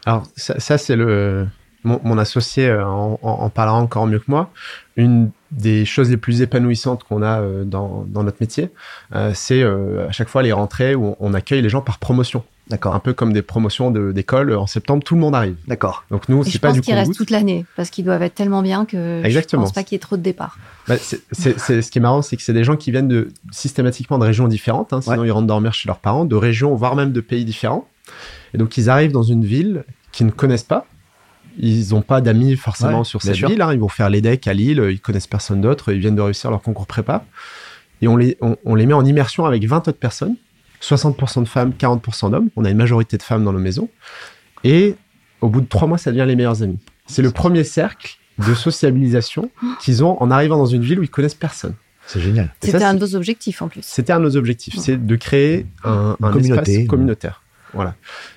[0.06, 1.48] Alors ça, c'est le
[1.84, 4.52] mon, associé euh, en, parlera encore mieux que moi.
[4.96, 8.70] Une des choses les plus épanouissantes qu'on a euh, dans, dans, notre métier,
[9.34, 12.44] c'est à chaque fois les rentrées où on, accueille les gens par promotion.
[12.70, 12.96] D'accord.
[12.96, 15.56] Un peu comme des promotions d'école en septembre, tout le monde arrive.
[15.68, 16.06] D'accord.
[16.10, 16.86] Donc nous, c'est pas du coup.
[16.86, 19.64] Je pense qu'ils restent toute l'année parce qu'ils doivent être tellement bien que Exactement.
[19.64, 20.58] je pense pas qu'il y ait trop de départs.
[20.88, 24.18] Bah, c'est, ce qui est marrant, c'est que c'est des gens qui viennent de systématiquement
[24.18, 24.94] de régions différentes.
[24.94, 27.88] Hein, sinon, ils rentrent dormir chez leurs parents, de régions, voire même de pays différents.
[28.54, 30.86] Et donc, ils arrivent dans une ville qu'ils ne connaissent pas.
[31.58, 33.62] Ils n'ont pas d'amis forcément sur cette ville.
[33.62, 33.74] Hein.
[33.74, 36.62] Ils vont faire l'EDEC à Lille, ils connaissent personne d'autre, ils viennent de réussir leur
[36.62, 37.26] concours prépa.
[38.02, 40.36] Et on les, on les met en immersion avec 20 autres personnes
[40.84, 42.50] 60% de femmes, 40% d'hommes.
[42.56, 43.90] On a une majorité de femmes dans nos maisons.
[44.64, 44.96] Et
[45.42, 46.80] au bout de trois mois, ça devient les meilleurs amis.
[47.06, 51.10] C'est le premier cercle de sociabilisation qu'ils ont en arrivant dans une ville où ils
[51.10, 51.76] connaissent personne.
[52.06, 52.54] C'est génial.
[52.62, 53.82] C'était un de nos objectifs en plus.
[53.84, 57.42] C'était un de nos objectifs, c'est de créer un, un espace communautaire.
[57.74, 57.96] Voilà.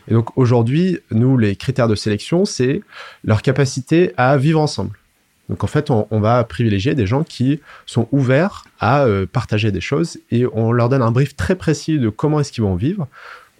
[0.09, 2.83] Et donc aujourd'hui, nous, les critères de sélection, c'est
[3.25, 4.99] leur capacité à vivre ensemble.
[5.49, 9.81] Donc en fait, on, va privilégier des gens qui sont ouverts à euh, partager des
[9.81, 13.07] choses et on leur donne un brief très précis de comment est-ce qu'ils vont vivre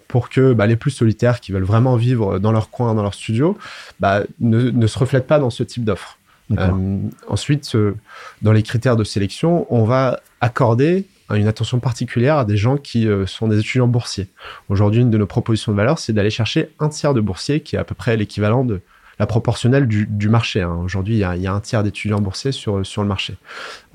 [0.07, 3.13] pour que bah, les plus solitaires qui veulent vraiment vivre dans leur coin, dans leur
[3.13, 3.57] studio,
[3.99, 6.17] bah, ne, se reflètent pas dans ce type d'offre.
[6.57, 6.97] Euh,
[7.27, 7.93] ensuite, euh,
[8.41, 13.05] dans les critères de sélection, on va accorder une attention particulière à des gens qui
[13.25, 14.29] sont des étudiants boursiers.
[14.69, 17.75] Aujourd'hui, une de nos propositions de valeur, c'est d'aller chercher un tiers de boursiers, qui
[17.75, 18.79] est à peu près l'équivalent de
[19.19, 20.61] la proportionnelle du, marché.
[20.61, 20.79] Hein.
[20.83, 23.35] Aujourd'hui, il y, a, un tiers d'étudiants boursiers sur, sur le marché.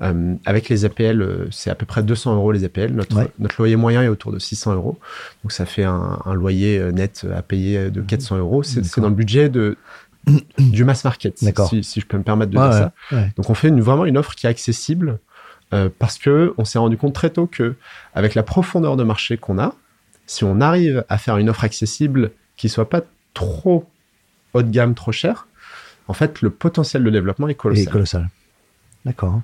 [0.01, 2.91] Euh, avec les APL, euh, c'est à peu près 200 euros les APL.
[2.91, 4.99] Notre, notre loyer moyen est autour de 600 euros.
[5.43, 8.63] Donc ça fait un, loyer euh, net à payer de 400 euros.
[8.63, 9.77] C'est dans le budget de,
[10.57, 12.91] du mass market, si, si, je peux me permettre de dire ça.
[13.37, 15.19] Donc on fait une, vraiment une offre qui est accessible
[15.97, 17.73] parce que on s'est rendu compte très tôt que
[18.13, 19.73] avec la profondeur de marché qu'on a,
[20.27, 23.01] si on arrive à faire une offre accessible qui soit pas
[23.33, 23.89] trop
[24.53, 25.47] haut de gamme trop cher,
[26.07, 27.83] en fait, le potentiel de développement est colossal.
[27.83, 28.29] Est colossal.
[29.05, 29.41] D'accord.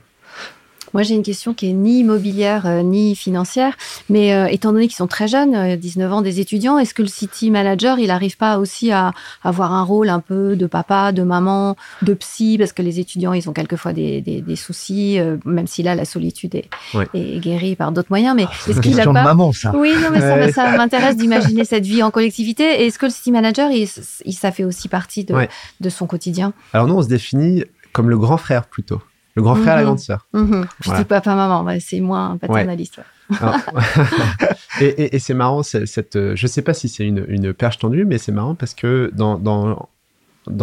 [0.93, 3.75] Moi, j'ai une question qui est ni immobilière euh, ni financière,
[4.09, 7.01] mais euh, étant donné qu'ils sont très jeunes, 19 euh, ans des étudiants, est-ce que
[7.01, 11.11] le city manager, il n'arrive pas aussi à, avoir un rôle un peu de papa,
[11.11, 15.67] de maman, de psy, parce que les étudiants, ils ont quelquefois des, des, soucis, même
[15.67, 16.69] si là, la solitude est,
[17.13, 18.35] est guérie par d'autres moyens.
[18.35, 21.65] Mais ah, est-ce qu'il a pas de maman, ça Oui, non, mais ça, m'intéresse d'imaginer
[21.65, 22.85] cette vie en collectivité.
[22.85, 25.35] Est-ce que le city manager, il, ça fait aussi partie de,
[25.79, 26.53] de son quotidien?
[26.73, 29.01] Alors nous, on se définit comme le grand frère plutôt.
[29.39, 29.85] Le grand frère, la mhm.
[29.85, 30.27] grande sœur.
[30.33, 30.65] Mhm.
[30.81, 32.99] Je dis papa-maman, c'est moins paternaliste.
[34.81, 38.17] et, c'est marrant, cette, euh, je ne sais pas si c'est une, perche tendue, mais
[38.17, 39.87] c'est marrant parce que dans, dans,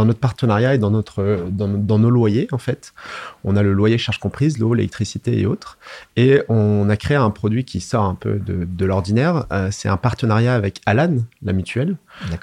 [0.05, 2.93] notre partenariat et dans, notre, dans, nos loyers, en fait,
[3.45, 5.79] on a le loyer charge comprise, l'eau, l'électricité et autres.
[6.17, 9.47] Et on a créé un produit qui sort un peu de, l'ordinaire.
[9.53, 11.97] Euh, c'est un partenariat avec Alan, la mutuelle,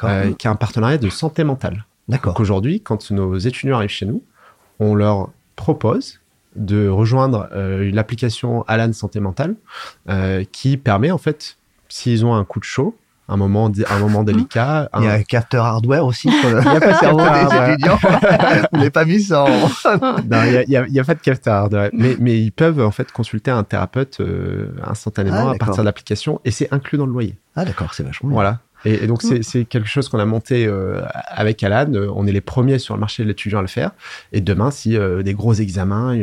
[0.04, 1.86] euh, qui est un partenariat de santé mentale.
[2.08, 2.34] D'accord.
[2.34, 4.24] Donc aujourd'hui, quand nos étudiants arrivent chez nous,
[4.80, 6.20] on leur propose
[6.56, 9.56] de rejoindre euh, l'application Alan Santé Mentale
[10.10, 11.58] euh, qui permet en fait,
[11.90, 12.98] s'ils ont un coup de chaud,
[13.30, 14.90] un moment, un moment délicat.
[14.98, 16.28] Il y a un capteur hardware aussi.
[16.44, 17.98] il n'y a pas de cerveau des étudiants.
[18.72, 19.46] Vous n'avez pas mis ça
[19.86, 21.90] Non, il n'y a, pas de capteur hardware.
[21.94, 25.86] Mais, mais ils peuvent en fait consulter un thérapeute euh, instantanément ah, à partir de
[25.86, 27.38] l'application et c'est inclus dans le loyer.
[27.56, 28.60] Ah d'accord, c'est vachement Voilà.
[28.86, 29.44] Et, donc, mm.
[29.44, 31.92] c'est quelque chose qu'on a monté euh, avec Alan.
[31.94, 33.92] Euh, on est les premiers sur le marché de l'étudiant à le faire.
[34.32, 36.18] Et demain, si euh, des gros examens,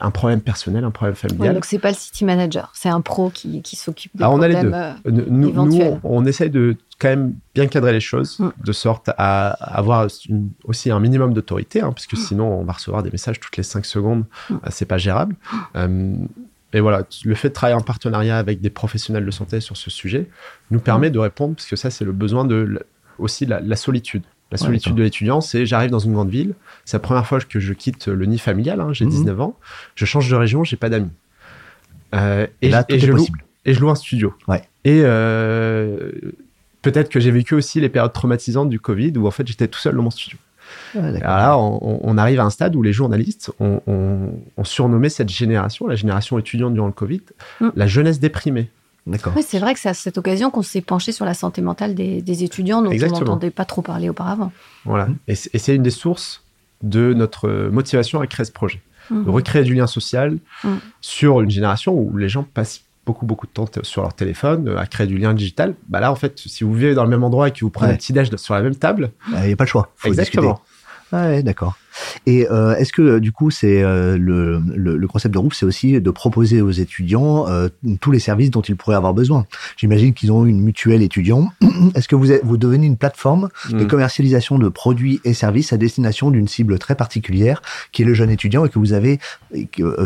[0.00, 1.48] un problème personnel, un problème familial.
[1.48, 4.38] Ouais, donc, c'est pas le city manager, c'est un pro qui, qui s'occupe des Alors,
[4.38, 5.24] problèmes on a les deux.
[5.30, 8.50] nous, nous, on, essaye de quand même bien cadrer les choses, mm.
[8.64, 10.08] de sorte à avoir
[10.64, 12.16] aussi un minimum d'autorité, hein, puisque mm.
[12.16, 14.24] sinon, on va recevoir des messages toutes les 5 secondes.
[14.70, 15.36] c'est pas gérable.
[16.74, 19.90] Et voilà, le fait de travailler en partenariat avec des professionnels de santé sur ce
[19.90, 20.28] sujet
[20.70, 22.84] nous permet de répondre, parce que ça, c'est le besoin de
[23.18, 24.24] aussi la, la solitude.
[24.50, 27.58] La solitude de l'étudiant, c'est j'arrive dans une grande ville, c'est la première fois que
[27.58, 29.40] je quitte le nid familial, hein, j'ai 19 mhm.
[29.40, 29.58] ans,
[29.96, 31.10] je change de région, j'ai pas d'amis.
[32.14, 33.26] Euh, et, là, et, je loue,
[33.64, 34.34] et je loue un studio.
[34.46, 34.62] Ouais.
[34.84, 36.12] Et euh,
[36.82, 39.80] peut-être que j'ai vécu aussi les périodes traumatisantes du Covid où en fait j'étais tout
[39.80, 40.38] seul dans mon studio.
[40.96, 43.80] Alors là, on, arrive à un stade où les journalistes ont,
[44.62, 47.22] surnommé cette génération, la génération étudiante durant le Covid,
[47.60, 47.68] mm.
[47.74, 48.70] la jeunesse déprimée.
[49.06, 49.34] D'accord.
[49.46, 52.42] c'est vrai que c'est à cette occasion qu'on s'est penché sur la santé mentale des,
[52.42, 54.50] étudiants dont on n'entendait pas trop parler auparavant.
[54.84, 55.06] Voilà.
[55.06, 55.16] Mm.
[55.28, 56.42] Et c'est une des sources
[56.82, 58.80] de notre motivation à créer ce projet.
[59.10, 59.24] Mm.
[59.24, 60.38] De recréer du lien social
[61.00, 64.78] sur une génération où les gens passent beaucoup, beaucoup de temps sur leur téléphone, euh,
[64.78, 65.74] à créer du lien digital.
[65.88, 67.92] Bah là, en fait, si vous vivez dans le même endroit et que vous prenez
[67.92, 69.92] un petit déj sur la même table, bah, il n'y a pas le choix.
[70.04, 70.60] Exactement.
[71.14, 71.76] Ouais, d'accord.
[72.26, 76.00] Et euh, est-ce que du coup, c'est euh, le, le, concept de Roof, c'est aussi
[76.00, 77.68] de proposer aux étudiants euh,
[78.00, 79.46] tous les services dont ils pourraient avoir besoin?
[79.76, 81.52] J'imagine qu'ils ont une mutuelle étudiant.
[81.94, 83.86] Est-ce que vous êtes, vous devenez une plateforme de mm.
[83.86, 88.30] commercialisation de produits et services à destination d'une cible très particulière, qui est le jeune
[88.30, 89.20] étudiant et que vous avez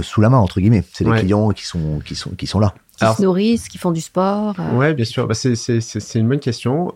[0.02, 0.84] sous la main entre guillemets?
[0.92, 2.74] C'est des clients qui sont qui sont qui sont là.
[2.98, 4.56] Qui se nourrissent, qui font du sport.
[4.74, 5.26] Ouais, bien sûr.
[5.26, 6.92] Bah, c'est une bonne question.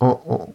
[0.00, 0.48] en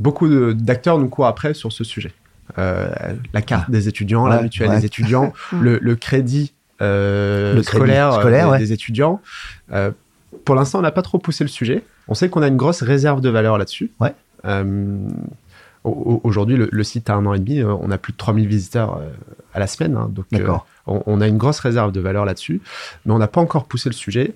[0.00, 2.12] beaucoup d'acteurs nous courent après sur ce sujet.
[2.58, 2.90] Euh,
[3.32, 3.70] la carte ah.
[3.70, 9.20] des étudiants, la mutuelle des étudiants, le, crédit, euh, scolaire, euh, des étudiants.
[10.44, 11.84] pour l'instant, on n'a pas trop poussé le sujet.
[12.08, 13.92] On sait qu'on a une grosse réserve de valeur là-dessus.
[15.84, 19.00] Aujourd'hui, le, site a un an et demi, on a plus de 3000 visiteurs
[19.54, 19.96] à la semaine.
[19.96, 20.26] Hein, donc,
[20.86, 22.60] on, on, a une grosse réserve de valeur là-dessus,
[23.04, 24.34] mais on n'a pas encore poussé le sujet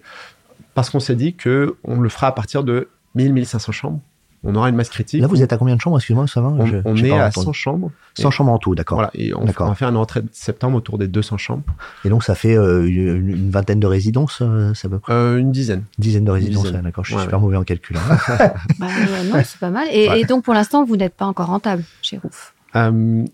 [0.74, 4.00] parce qu'on s'est dit qu'on le fera à partir de 1000-1500 chambres
[4.44, 5.20] on aura une masse critique.
[5.20, 7.90] Là, vous êtes à combien de chambres Excuse-moi, ça va On, est à 100 chambres.
[8.18, 8.98] 100 chambres en tout, d'accord.
[8.98, 11.64] Voilà, et on, va faire une rentrée de septembre autour des 200 chambres.
[12.04, 15.84] Et donc, ça fait euh, une, vingtaine de résidences, euh, ça peut euh, Une dizaine.
[15.98, 17.04] Une dizaine de résidences, d'accord.
[17.04, 17.96] Je suis super mauvais en calcul.
[17.96, 18.16] Hein.
[18.78, 18.86] bah,
[19.24, 19.88] non, c'est pas mal.
[19.90, 22.54] Et, donc, pour l'instant, vous n'êtes pas encore rentable chez Roof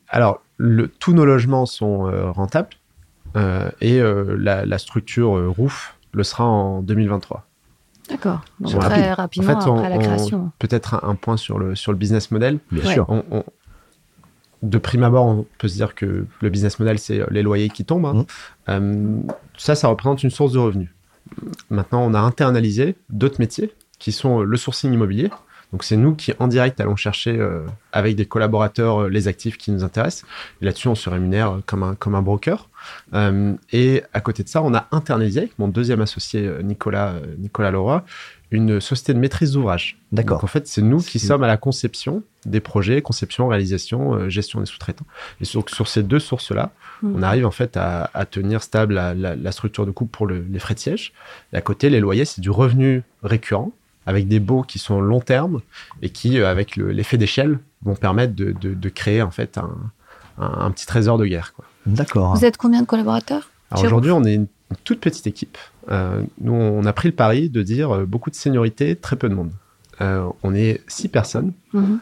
[0.08, 2.68] Alors, le, tous nos logements sont rentables
[3.80, 7.46] et la, structure Roof le sera en 2023.
[8.10, 8.40] D'accord.
[8.60, 10.50] Donc très rapidement après la création.
[10.58, 12.58] Peut-être un, point sur le, sur le business model.
[12.70, 13.06] Bien sûr.
[14.62, 17.84] de prime abord, on peut se dire que le business model, c'est les loyers qui
[17.84, 18.06] tombent.
[18.06, 18.14] Hein.
[18.14, 18.24] Mmh.
[18.68, 19.20] Euh,
[19.56, 20.90] ça, ça représente une source de revenus.
[21.70, 25.30] Maintenant, on a internalisé d'autres métiers qui sont le sourcing immobilier.
[25.72, 29.56] Donc c'est nous qui en direct allons chercher euh, avec des collaborateurs euh, les actifs
[29.56, 30.24] qui nous intéressent.
[30.60, 32.68] Et là-dessus, on se rémunère comme un, comme un broker.
[33.14, 37.10] Euh, et à côté de ça, on a internalisé avec mon deuxième associé euh, Nicolas,
[37.10, 38.04] euh, Nicolas Leroy
[38.52, 39.96] une société de maîtrise d'ouvrage.
[40.10, 40.38] D'accord.
[40.38, 44.58] Donc en fait, c'est nous qui sommes à la conception des projets, conception, réalisation, gestion
[44.58, 45.06] des sous-traitants.
[45.40, 47.14] Et sur, sur ces deux sources-là, hmm.
[47.14, 50.80] on arrive en fait à, tenir stable la, structure de coupe pour les frais de
[50.80, 51.12] siège.
[51.52, 53.70] Et à côté, les loyers, c'est du revenu récurrent
[54.06, 55.60] avec des baux qui sont long terme
[56.02, 59.70] et qui, avec l'effet d'échelle, vont permettre de, créer en fait un,
[60.38, 61.54] un, petit trésor de guerre.
[61.86, 62.34] D'accord.
[62.34, 64.48] Vous êtes combien de collaborateurs aujourd'hui, on est une
[64.84, 65.58] toute petite équipe.
[65.90, 69.28] Euh, nous, on a pris le pari de dire euh, beaucoup de seniorité, très peu
[69.28, 69.52] de monde.
[70.00, 71.52] Euh, on est six personnes.
[71.74, 72.00] Mhm.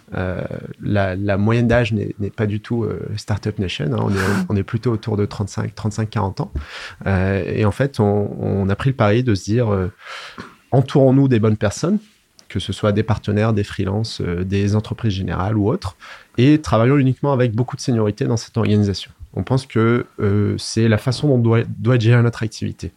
[0.80, 3.86] la, moyenne d'âge n'est pas du tout Startup Nation.
[3.86, 3.98] Hein.
[4.00, 6.52] On, est, on, est, plutôt autour de 35, 35 40 ans.
[7.06, 9.90] et en fait, on, on, a pris le pari de se dire
[10.70, 11.98] entourons-nous des bonnes personnes,
[12.48, 15.96] que ce soit des partenaires, des freelances, des entreprises générales ou autres,
[16.38, 20.88] et travaillons uniquement avec beaucoup de seniorité dans cette organisation on pense que euh, c'est
[20.88, 22.92] la façon dont doit, doit gérée notre activité.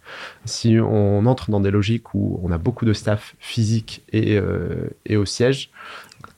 [0.45, 4.89] Si on entre dans des logiques où on a beaucoup de staff physique et, euh,
[5.11, 5.69] au siège,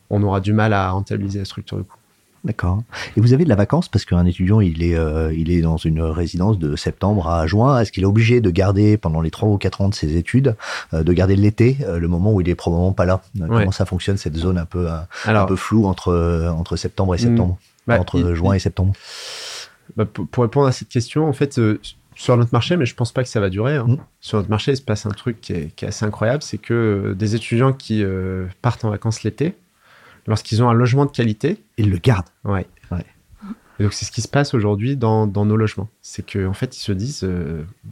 [0.09, 1.97] on aura du mal à rentabiliser la structure de coût.
[2.43, 2.83] D'accord.
[3.15, 5.77] Et vous avez de la vacance parce qu'un étudiant, il est, euh, il est dans
[5.77, 7.79] une résidence de septembre à juin.
[7.79, 10.55] Est-ce qu'il est obligé de garder pendant les trois ou quatre ans de ses études,
[10.91, 13.21] de garder l'été, le moment où il est probablement pas là?
[13.37, 14.89] Comment ça fonctionne cette zone un peu,
[15.25, 17.21] un peu floue entre, entre septembre et hmm.
[17.21, 18.93] septembre, bah, entre juin et septembre
[19.95, 21.79] bah, pour, répondre à cette question, en fait, euh,
[22.15, 23.75] sur notre marché, mais je pense pas que ça va durer.
[23.75, 23.87] Hein.
[23.87, 23.97] Mm.
[24.21, 26.73] Sur notre marché, il se passe un truc qui est, assez incroyable, c'est que
[27.11, 29.55] euh, des étudiants qui euh, partent en vacances l'été,
[30.27, 32.29] lorsqu'ils ont un logement de qualité, ils le gardent.
[32.43, 32.65] Ouais.
[32.91, 33.05] ouais.
[33.79, 35.89] Et donc c'est ce qui se passe aujourd'hui dans, dans, nos logements.
[36.05, 37.23] C'est qu'en en fait, ils se disent,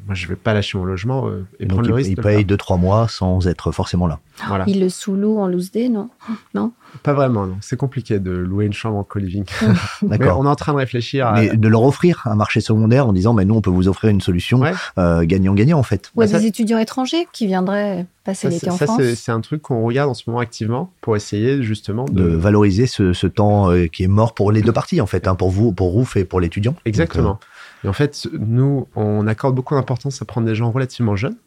[0.05, 2.11] moi je vais pas lâcher mon logement et, prendre le risque.
[2.11, 4.19] Ils payent 2-3 mois sans être forcément là.
[4.47, 4.65] Voilà.
[4.67, 6.09] Ils le sous-louent en loose day, non
[6.53, 7.57] Non pas vraiment, non.
[7.61, 9.45] C'est compliqué de louer une chambre en co-living.
[10.01, 10.39] D'accord.
[10.39, 11.33] on est en train de réfléchir à...
[11.33, 14.09] Mais de leur offrir un marché secondaire en disant, mais nous, on peut vous offrir
[14.09, 14.61] une solution
[14.97, 16.11] euh, gagnant-gagnant, en fait.
[16.15, 19.01] Ou à bah, des étudiants étrangers qui viendraient passer l'été en France.
[19.01, 22.85] Ça, c'est un truc qu'on regarde en ce moment activement pour essayer justement de, valoriser
[22.87, 25.71] ce, temps euh, qui est mort pour les deux parties, en fait, hein, pour vous,
[25.71, 26.75] pour Rouf et pour l'étudiant.
[26.85, 27.39] Exactement.
[27.41, 27.45] Euh,
[27.83, 31.37] et en fait, nous, on accorde beaucoup d'importance à prendre des gens relativement jeunes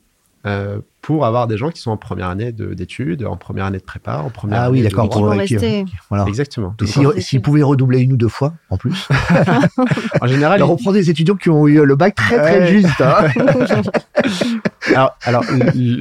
[0.47, 3.85] euh, pour avoir des gens qui sont en première année d'études, en première année de
[3.85, 5.09] prépa, en première ah année oui, d'accord.
[5.09, 5.87] Pour rester.
[6.11, 6.27] Voilà.
[6.27, 6.75] Exactement.
[6.85, 9.09] S'ils si, pouvaient redoubler une ou deux fois, en plus.
[10.21, 13.01] en général, alors, on prend des étudiants qui ont eu le bac très très juste.
[13.01, 13.29] Hein.
[14.95, 15.45] alors, alors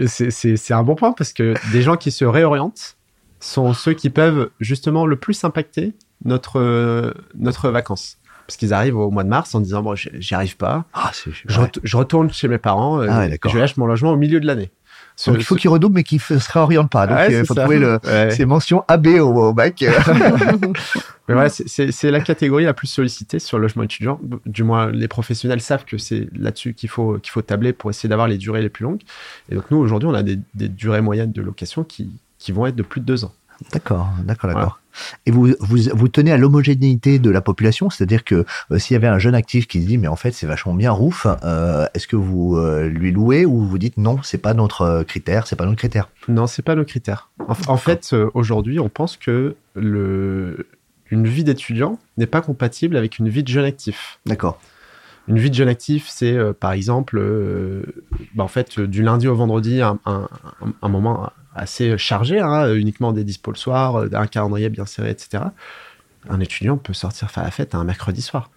[0.08, 2.98] c'est un bon point parce que des gens qui se réorientent
[3.40, 5.94] sont ceux qui peuvent justement le plus impacter
[6.26, 8.18] notre notre vacances
[8.54, 10.86] parce qu'ils arrivent au mois de mars en disant bon j'y arrive pas.
[10.94, 14.46] Ah, je, retourne chez mes parents euh, ah je lâche mon logement au milieu de
[14.46, 14.70] l'année.
[15.26, 17.08] Donc il faut qu'ils redoublent mais qu'ils ne se réorientent pas.
[17.08, 19.84] Donc il faut trouver le, ces mentions AB au, bac.
[21.28, 24.22] Mais voilà c'est la catégorie la plus sollicitée sur le logement étudiant.
[24.46, 28.08] Du moins les professionnels savent que c'est là-dessus qu'il faut qu'il faut tabler pour essayer
[28.08, 29.02] d'avoir les durées les plus longues.
[29.50, 32.76] Et donc nous aujourd'hui on a des, durées moyennes de location qui, qui vont être
[32.76, 33.34] de plus de deux ans.
[33.72, 34.80] D'accord, d'accord, d'accord.
[35.26, 38.98] Et vous, vous, vous tenez à l'homogénéité de la population, c'est-à-dire que euh, s'il y
[38.98, 41.86] avait un jeune actif qui se dit mais en fait c'est vachement bien Rouf, euh,
[41.94, 45.56] est-ce que vous euh, lui louez ou vous dites non c'est pas notre critère, c'est
[45.56, 46.10] pas notre critère?
[46.28, 47.30] Non c'est pas notre critère.
[47.40, 50.68] En, en fait aujourd'hui on pense que le
[51.12, 54.20] une vie d'étudiant n'est pas compatible avec une vie de jeune actif.
[54.26, 54.60] D'accord.
[55.28, 57.22] Une vie de jeune actif, c'est par exemple,
[58.36, 60.28] bah, en fait, du lundi au vendredi, un, un,
[60.82, 65.10] un moment assez chargé, hein, uniquement des dispos le soir, euh, un calendrier bien serré,
[65.12, 65.44] etc.
[66.30, 68.50] Un étudiant peut sortir faire la fête un mercredi soir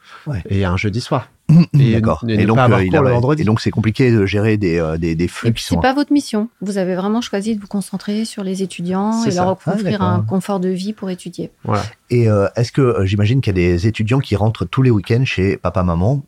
[0.48, 1.28] et un jeudi soir.
[1.78, 2.24] Et, D'accord.
[2.28, 5.62] Et, donc, euh, et donc, c'est compliqué de gérer des, euh, des, des flux qui
[5.62, 5.76] sont.
[5.76, 6.48] C'est pas votre mission.
[6.60, 10.20] Vous avez vraiment choisi de vous concentrer sur les étudiants et leur offrir ah, un
[10.22, 11.50] confort de vie pour étudier.
[11.64, 11.84] Voilà.
[12.10, 15.24] Et euh, est-ce que j'imagine qu'il y a des étudiants qui rentrent tous les week-ends
[15.24, 16.22] chez papa maman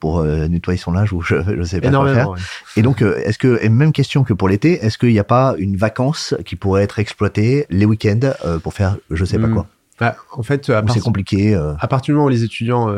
[0.00, 2.30] pour nettoyer son linge ou je ne sais pas quoi faire.
[2.76, 5.54] Et donc, est-ce que et même question que pour l'été, est-ce qu'il n'y a pas
[5.58, 9.54] une vacance qui pourrait être exploitée les week-ends pour faire je sais pas hmm.
[9.54, 9.66] quoi?
[10.00, 11.54] Bah, en fait, c'est compliqué.
[11.54, 12.88] À partir du moment où les étudiants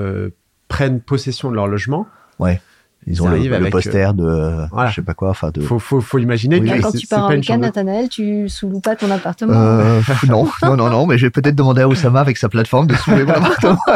[0.70, 2.06] prennent possession de leur logement.
[2.38, 2.62] Ouais.
[3.06, 6.18] Ils ont le, le, poster de je sais pas quoi enfin de faut faut, faut
[6.18, 10.46] imaginer que quand tu pars en week-end Nathanaël tu sous pas ton appartement euh, non
[10.62, 13.24] non non non mais je vais peut-être demander à Oussama avec sa plateforme de soulever
[13.24, 13.78] mon appartement.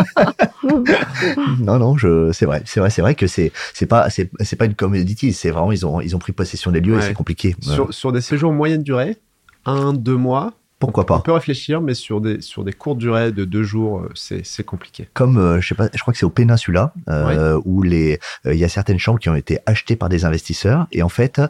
[1.60, 4.56] Non non je c'est vrai c'est vrai c'est vrai que c'est c'est pas c'est c'est
[4.56, 7.12] pas une commodity c'est vraiment ils ont ils ont pris possession des lieux et c'est
[7.12, 7.54] compliqué.
[7.60, 9.18] Sur, sur des séjours moyenne durée
[9.66, 10.54] un deux mois
[10.86, 11.16] pourquoi pas.
[11.16, 14.64] On peut réfléchir, mais sur des, sur des courtes durées de deux jours, euh, c'est
[14.64, 15.08] compliqué.
[15.14, 18.56] Comme, euh, je sais pas, je crois que c'est au Péninsula, euh, où les, il
[18.56, 21.40] y a certaines chambres qui ont été achetées par des investisseurs, et en fait,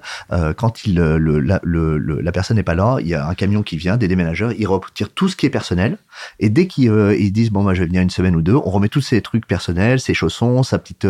[0.56, 3.62] quand il, le, la, le, la personne n'est pas là, il y a un camion
[3.62, 5.98] qui vient, des déménageurs, ils retirent tout ce qui est personnel,
[6.40, 8.70] et dès qu'ils ils disent, bon, moi, je vais venir une semaine ou deux, on
[8.70, 11.06] remet tous ces trucs personnels, ses chaussons, sa petite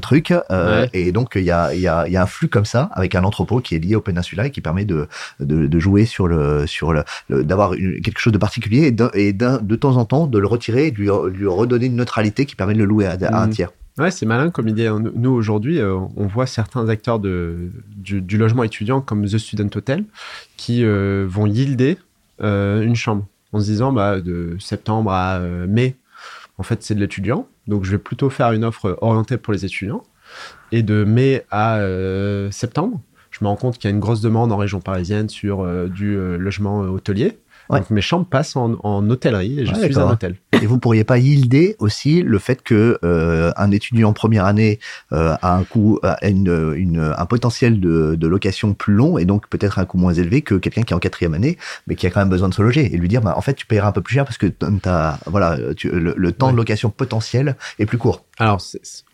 [0.00, 0.32] truc,
[0.92, 2.90] et donc, il y a, il y, a, il y a un flux comme ça,
[2.92, 5.08] avec un entrepôt qui est lié au Péninsula et qui permet de,
[5.40, 7.04] de, de jouer sur le, sur le
[7.52, 10.90] d'avoir quelque chose de particulier et, et de temps en temps de le retirer et
[10.90, 13.50] de lui, lui, redonner une neutralité qui permet de le louer à, un mmh.
[13.50, 13.70] tiers.
[13.98, 14.90] Ouais, c'est malin comme idée.
[15.14, 20.04] Nous, aujourd'hui, euh, on voit certains acteurs de, du, logement étudiant comme The Student Hotel
[20.56, 21.98] qui euh, vont yielder
[22.40, 25.96] euh, une chambre en se disant bah, de septembre à mai,
[26.56, 27.46] en fait, c'est de l'étudiant.
[27.66, 30.02] Donc, je vais plutôt faire une offre orientée pour les étudiants.
[30.70, 31.78] Et de mai à
[32.50, 32.98] septembre,
[33.30, 36.16] je me rends compte qu'il y a une grosse demande en région parisienne sur du
[36.38, 37.36] logement hôtelier.
[37.72, 40.36] Donc mes chambres passent en, en hôtellerie et je suis un hôtel.
[40.52, 44.78] Et vous pourriez pas yielder aussi le fait que euh, un étudiant en première année
[45.12, 49.24] euh, a un coût, a une, une, un potentiel de, de, location plus long et
[49.24, 52.06] donc peut-être un coût moins élevé que quelqu'un qui est en quatrième année mais qui
[52.06, 53.88] a quand même besoin de se loger et lui dire bah, en fait tu payeras
[53.88, 54.46] un peu plus cher parce que
[54.86, 58.24] as, voilà tu, le, temps de location potentiel est plus court.
[58.38, 58.62] Alors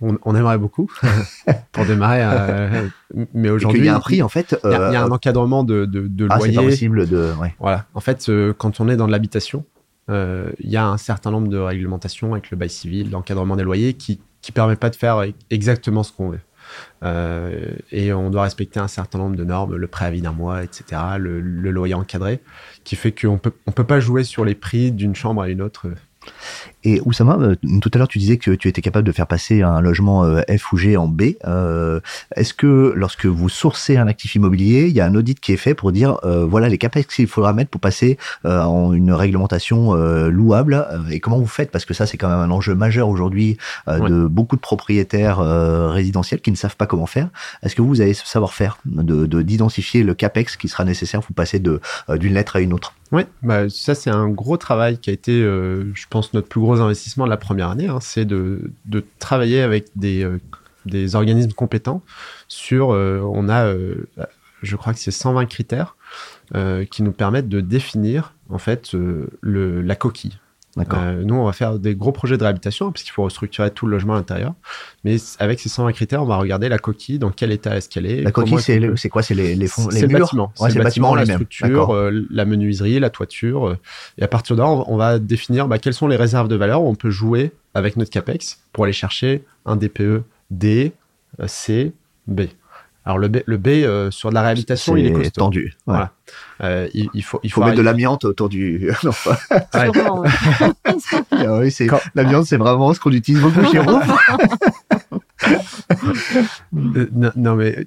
[0.01, 0.91] on, on, aimerait beaucoup
[1.73, 2.89] pour démarrer, euh,
[3.35, 4.57] mais aujourd'hui il y a un prix en fait.
[4.63, 6.55] Il y, a, un euh, encadrement de, de, de ah, loyer.
[6.55, 7.33] c'est possible de.
[7.41, 7.55] Ouais.
[7.59, 7.87] Voilà.
[7.95, 9.65] En fait, euh, quand on est dans de l'habitation,
[10.09, 13.95] il y a un certain nombre de réglementations avec le bail civil, l'encadrement des loyers,
[13.95, 16.41] qui ne permet pas de faire exactement ce qu'on veut.
[17.93, 21.41] Et on doit respecter un certain nombre de normes, le préavis d'un mois, etc., le,
[21.41, 22.41] le, loyer encadré,
[22.85, 25.61] qui fait qu'on peut, on peut pas jouer sur les prix d'une chambre à une
[25.61, 25.91] autre
[26.89, 29.63] et Oussama, euh, tout à l'heure tu disais que tu étais capable de faire passer
[29.63, 31.35] un logement euh, F ou G en B.
[31.47, 32.01] Euh,
[32.35, 35.59] est-ce que lorsque vous sourcez un actif immobilier, il y a un audit qui est
[35.59, 40.87] fait pour dire voilà les capacités qu'il faudra mettre pour passer en une réglementation louable
[41.11, 41.71] et comment vous faites?
[41.71, 46.41] Parce que ça c'est quand même un enjeu majeur aujourd'hui de beaucoup de propriétaires résidentiels
[46.41, 47.29] qui ne savent pas comment faire.
[47.63, 51.61] Est-ce que vous avez ce savoir-faire de d'identifier le capex qui sera nécessaire pour passer
[51.61, 52.95] d'une lettre à une autre?
[53.11, 56.78] Oui, bah, ça c'est un gros travail qui a été, je pense, notre plus gros
[56.81, 57.89] investissement de la première année.
[57.89, 58.71] Hein, c'est de,
[59.19, 60.41] travailler avec des, euh,
[60.87, 62.03] des organismes compétents
[62.49, 63.75] sur, euh, on a,
[64.63, 65.97] je crois que c'est 120 critères
[66.91, 70.39] qui nous permettent de définir en fait le, la coquille.
[70.79, 73.93] Euh, nous, on va faire des gros projets de réhabilitation puisqu'il faut restructurer tout le
[73.93, 74.55] logement à l'intérieur.
[75.05, 78.07] Mais avec ces 120 critères, on va regarder la coquille, dans quel état est-ce qu'elle
[78.07, 78.23] est.
[78.23, 80.53] La coquille, c'est quoi C'est les, les, fonds, les murs bâtiment.
[80.57, 83.69] c'est le bâtiment, la structure, euh, la menuiserie, la toiture.
[83.69, 83.79] Euh,
[84.19, 86.83] et à partir de là, on, va définir bah, quelles sont les réserves de valeur
[86.83, 90.93] où on peut jouer avec notre CAPEX pour aller chercher un DPE D,
[91.47, 91.93] C,
[92.27, 92.43] B.
[93.09, 95.41] Alors le B, le B euh, sur de la réhabilitation, il est costaud.
[95.41, 95.75] tendu.
[95.87, 96.13] Voilà.
[96.63, 98.93] Euh, il, il, faut, il faut, mettre de l'amiante autour du.
[99.03, 99.13] non,
[99.73, 103.99] ah oui, c'est l'amiante, c'est vraiment ce qu'on utilise beaucoup chez nous.
[106.77, 107.87] Euh, non, mais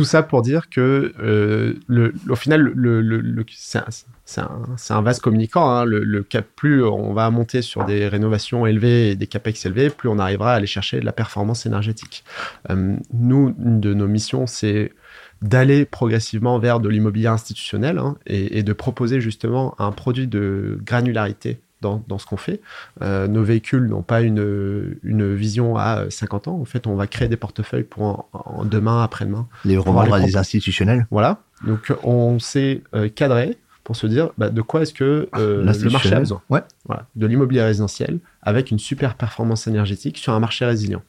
[0.00, 5.20] tout ça pour dire que, euh, le, au final, le, le, c'est un, un, vaste
[5.20, 5.68] communicant.
[5.68, 5.84] Hein.
[5.84, 10.08] Le, cap, plus on va monter sur des rénovations élevées et des capex élevés, plus
[10.08, 12.24] on arrivera à aller chercher de la performance énergétique.
[12.70, 14.94] Euh, nous, une de nos missions, c'est
[15.42, 20.78] d'aller progressivement vers de l'immobilier institutionnel hein, et, et, de proposer justement un produit de
[20.82, 22.60] granularité dans, dans ce qu'on fait.
[23.02, 26.58] Euh, nos véhicules n'ont pas une, une vision à 50 ans.
[26.60, 29.46] En fait, on va créer des portefeuilles pour en, demain, après-demain.
[29.64, 31.42] Les revendre à des institutionnels Voilà.
[31.66, 35.90] Donc, on s'est euh, cadré pour se dire bah, de quoi est-ce que euh, le
[35.90, 36.42] marché a besoin?
[36.48, 36.62] Ouais.
[36.86, 37.06] Voilà.
[37.16, 41.02] De l'immobilier résidentiel avec une super performance énergétique sur un marché résilient.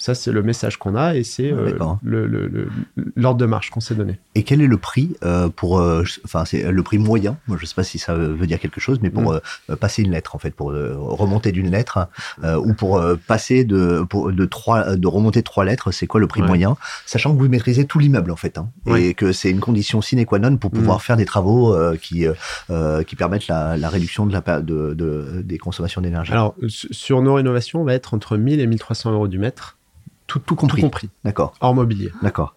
[0.00, 1.76] Ça, c'est le message qu'on a et c'est euh,
[3.16, 4.18] l'ordre de marche qu'on s'est donné.
[4.34, 7.36] Et quel est le prix euh, pour, euh, enfin, c'est le prix moyen?
[7.46, 9.76] Moi, je ne sais pas si ça veut dire quelque chose, mais pour mm.
[9.76, 12.08] passer une lettre, en fait, pour remonter d'une lettre
[12.42, 16.78] ou pour passer de, de trois, de remonter trois lettres, c'est quoi le prix moyen,
[17.04, 20.24] sachant que vous maîtrisez tout l'immeuble, en fait, hein, et que c'est une condition sine
[20.24, 21.00] qua non pour pouvoir mm.
[21.00, 22.24] faire des travaux qui
[23.06, 26.32] qui permettent la, la réduction de la de, de des consommations d'énergie.
[26.32, 29.76] Alors, sur nos rénovations, on va être entre 1000 et 1300 euros du mètre.
[30.38, 30.82] Tout, compris.
[30.82, 31.08] compris.
[31.24, 31.54] D'accord.
[31.60, 32.12] Hors mobilier.
[32.22, 32.54] D'accord.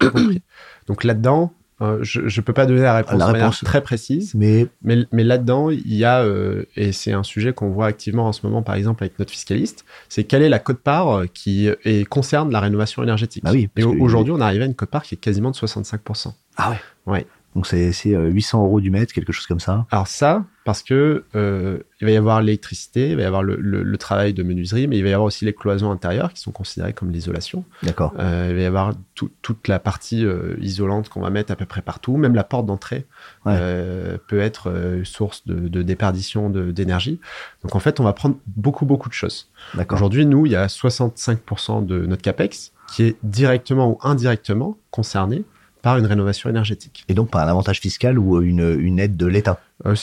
[0.87, 5.23] Donc là-dedans, euh, je ne peux pas donner la réponse, très précise, mais, mais, mais
[5.23, 8.61] là-dedans, il y a, euh, et c'est un sujet qu'on voit activement en ce moment,
[8.61, 13.01] par exemple, avec notre fiscaliste, c'est quelle est la cote-part qui est, concerne la rénovation
[13.03, 13.43] énergétique.
[13.43, 16.33] Bah oui, et aujourd'hui, on arrive à une cote-part qui est quasiment de 65%.
[16.57, 17.27] Ah ouais Ouais.
[17.55, 19.85] Donc c'est 800 euh, euros du mètre, quelque chose comme ça.
[19.91, 23.57] Alors ça, parce que euh, il va y avoir l'électricité, il va y avoir le,
[23.57, 26.51] le, travail de menuiserie, mais il va y avoir aussi les cloisons intérieures qui sont
[26.51, 27.65] considérées comme l'isolation.
[27.83, 28.13] D'accord.
[28.17, 31.65] Euh, il va y avoir toute la partie euh, isolante qu'on va mettre à peu
[31.65, 33.05] près partout, même la porte d'entrée
[33.43, 37.19] peut être source de, de déperdition d'énergie.
[37.63, 39.49] Donc en fait, on va prendre beaucoup beaucoup de choses.
[39.91, 45.43] Aujourd'hui, nous, il y a 65% de notre capex qui est directement ou indirectement concerné
[45.83, 47.05] par une rénovation énergétique.
[47.09, 49.59] Et donc par un avantage fiscal ou une, une aide de l'État?
[49.85, 49.95] Euh,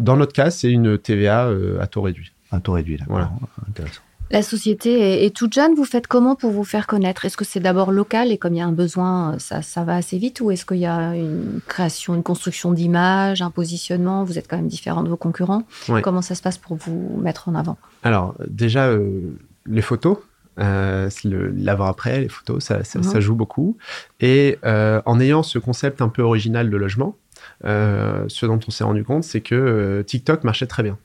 [0.00, 2.32] Dans notre cas, c'est une TVA euh, à taux réduit.
[2.52, 3.16] Un taux réduit, d'accord.
[3.16, 3.30] Voilà.
[3.68, 4.00] Intéressant.
[4.30, 5.74] La société est, toute jeune.
[5.74, 7.24] Vous faites comment pour vous faire connaître?
[7.24, 9.96] Est-ce que c'est d'abord local et comme il y a un besoin, ça, ça va
[9.96, 10.40] assez vite?
[10.42, 14.24] Ou est-ce qu'il y a une création, une construction d'image, un positionnement?
[14.24, 15.62] Vous êtes quand même différent de vos concurrents.
[16.02, 17.78] Comment ça se passe pour vous mettre en avant?
[18.02, 19.34] Alors, déjà, euh,
[19.66, 20.18] les photos.
[20.58, 23.76] Euh, l'avant-après, les photos, ça, ça, ça, joue beaucoup.
[24.20, 27.16] Et euh, en ayant ce concept un peu original de logement,
[27.64, 30.98] euh, ce dont on s'est rendu compte, c'est que euh, TikTok marchait très bien.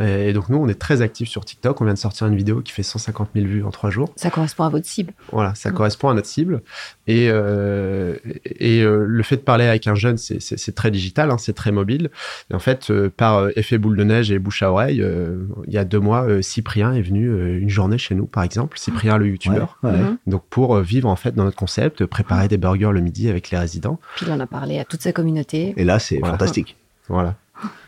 [0.00, 1.80] Et donc nous, on est très actifs sur TikTok.
[1.80, 4.12] On vient de sortir une vidéo qui fait 150 000 vues en trois jours.
[4.16, 5.12] Ça correspond à votre cible.
[5.32, 6.62] Voilà, ça correspond à notre cible.
[7.06, 11.38] Et, euh, et euh, le fait de parler avec un jeune, c'est très digital, hein,
[11.38, 12.10] c'est très mobile.
[12.50, 15.44] Et en fait, euh, par euh, effet boule de neige et bouche à oreille, euh,
[15.66, 18.78] il y a deux mois, Cyprien est venu une journée chez nous, par exemple.
[18.78, 19.78] Cyprien, le youtubeur.
[19.82, 19.98] Ouais, ouais.
[19.98, 20.18] Mhm.
[20.26, 23.58] Donc pour vivre en fait dans notre concept, préparer des burgers le midi avec les
[23.58, 23.98] résidents.
[24.16, 25.74] Puis il en a parlé à toute sa communauté.
[25.76, 26.34] Et là, c'est voilà.
[26.34, 26.76] fantastique.
[27.08, 27.36] Voilà.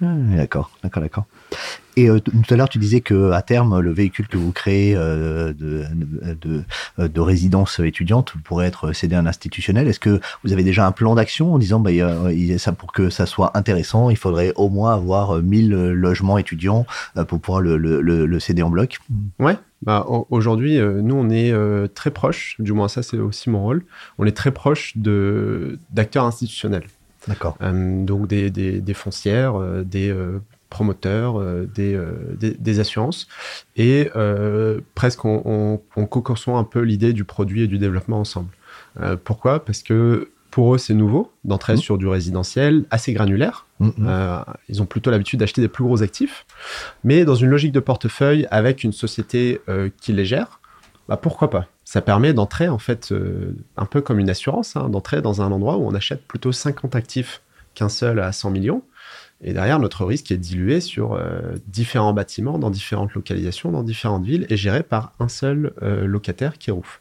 [0.00, 1.24] D'accord, d'accord, d'accord.
[1.96, 4.94] Et euh, tout à l'heure, tu disais que à terme, le véhicule que vous créez
[4.94, 6.34] euh, de, de,
[6.98, 9.88] de, de, résidence étudiante pourrait être cédé à un institutionnel.
[9.88, 11.90] Est-ce que vous avez déjà un plan d'action en disant, bah,
[12.58, 16.86] ça, pour que ça soit intéressant, il faudrait au moins avoir 1000 logements étudiants
[17.16, 18.98] euh, pour pouvoir le, le, céder en bloc?
[19.38, 19.56] Ouais.
[19.82, 23.62] Bah, aujourd'hui, euh, nous, on est euh, très proche, du moins ça, c'est aussi mon
[23.62, 23.84] rôle,
[24.18, 26.86] on est très proche d'acteurs institutionnels.
[27.28, 27.56] D'accord.
[27.60, 32.80] Euh, donc des, des, des foncières, euh, des euh, promoteurs, euh, des, euh, des, des,
[32.80, 33.28] assurances.
[33.76, 38.20] Et euh, presque on, on, on co-conçoit un peu l'idée du produit et du développement
[38.20, 38.50] ensemble.
[39.24, 39.64] pourquoi?
[39.64, 41.78] Parce que pour eux, c'est nouveau d'entrer mmh.
[41.78, 43.66] sur du résidentiel assez granulaire.
[43.78, 43.90] Mmh.
[44.06, 46.46] Euh, ils ont plutôt l'habitude d'acheter des plus gros actifs,
[47.04, 49.60] mais dans une logique de portefeuille avec une société
[50.00, 50.60] qui les gère,
[51.08, 51.66] bah pourquoi pas?
[51.86, 55.52] Ça permet d'entrer en fait euh, un peu comme une assurance, hein, d'entrer dans un
[55.52, 57.42] endroit où on achète plutôt 50 actifs
[57.76, 58.82] qu'un seul à 100 millions.
[59.40, 64.24] Et derrière, notre risque est dilué sur euh, différents bâtiments, dans différentes localisations, dans différentes
[64.24, 67.00] villes, et géré par un seul euh, locataire qui est Rouf.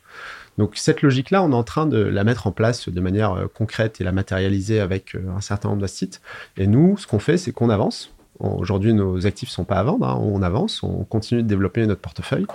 [0.60, 4.00] Donc cette logique-là, on est en train de la mettre en place de manière concrète
[4.02, 6.22] et la matérialiser avec un certain nombre de sites.
[6.58, 8.15] Et nous, ce qu'on fait, c'est qu'on avance.
[8.40, 10.08] Aujourd'hui, nos actifs sont pas à vendre.
[10.08, 10.20] Hein.
[10.22, 12.46] On avance, on continue de développer notre portefeuille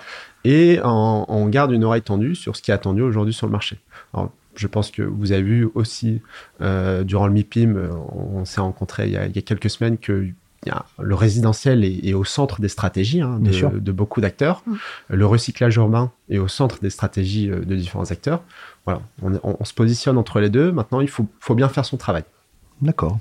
[0.45, 3.53] et on, on garde une oreille tendue sur ce qui est attendu aujourd'hui sur le
[3.53, 3.79] marché.
[4.13, 6.21] Alors, je pense que vous avez vu aussi
[6.61, 7.77] euh, durant le MIPIM,
[8.13, 10.29] on, on s'est rencontré il y, a, il y, a, quelques semaines que
[10.99, 14.63] le résidentiel est, est, au centre des stratégies hein, de, de, beaucoup d'acteurs.
[14.67, 14.75] Mmh.
[15.09, 18.43] Le recyclage urbain est au centre des stratégies euh, de différents acteurs.
[18.85, 20.73] Voilà, on, on, on se positionne entre les deux.
[20.73, 22.25] Maintenant, il faut, faut bien faire son travail.
[22.83, 23.19] D'accord.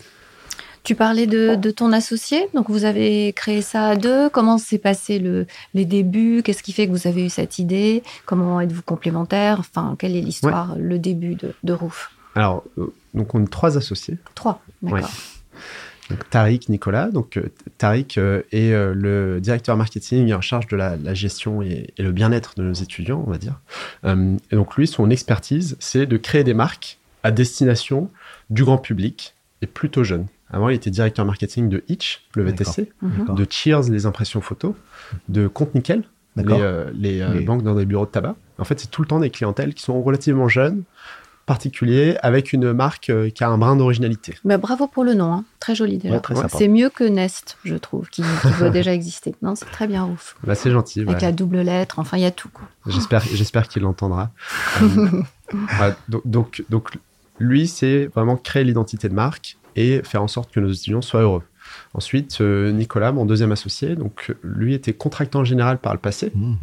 [0.89, 4.27] Tu parlais de, de, ton associé, donc vous avez créé ça à deux.
[4.27, 6.41] Comment s'est passé le, les débuts?
[6.43, 8.01] Qu'est-ce qui fait que vous avez eu cette idée?
[8.25, 9.57] Comment êtes-vous complémentaires?
[9.59, 10.81] Enfin, quelle est l'histoire, ouais.
[10.81, 12.11] le début de, de Roof?
[12.33, 12.63] Alors,
[13.13, 14.17] donc on est trois associés.
[14.33, 15.11] Trois, d'accord.
[16.09, 17.11] Donc, Tariq Nicolas.
[17.11, 21.93] Donc, euh, Tariq euh, est euh, le directeur marketing en charge de la, gestion et,
[21.99, 23.59] le bien-être de nos étudiants, on va dire.
[24.05, 28.09] et donc, lui, son expertise, c'est de créer des marques à destination
[28.49, 30.27] du grand public et plutôt jeune.
[30.51, 33.35] Avant, il était directeur marketing de Itch, le VTC, mhm.
[33.35, 34.73] de Cheers, les impressions photos,
[35.27, 36.03] de Compte Nickel,
[36.35, 38.35] les, banques dans des bureaux de tabac.
[38.57, 40.83] En fait, c'est tout le temps des clientèles qui sont relativement jeunes,
[41.49, 44.35] particulier avec une marque euh, qui a un brin d'originalité.
[44.45, 45.45] Bah, bravo pour le nom, hein.
[45.59, 46.21] très joli déjà.
[46.47, 48.21] c'est mieux que Nest, je trouve, qui,
[48.59, 49.33] doit déjà exister.
[49.41, 50.35] Non, c'est très bien ouf.
[50.43, 51.01] Bah, c'est gentil.
[51.01, 52.51] Avec la double lettre, enfin, il y a tout.
[52.85, 54.31] J'espère, j'espère qu'il l'entendra.
[55.81, 56.91] Euh, donc, donc,
[57.39, 61.21] lui, c'est vraiment créer l'identité de marque et faire en sorte que nos étudiants soient
[61.21, 61.43] heureux.
[61.93, 66.31] Ensuite, euh, Nicolas, mon deuxième associé, donc lui était contractant général par le passé.
[66.33, 66.55] Mmh.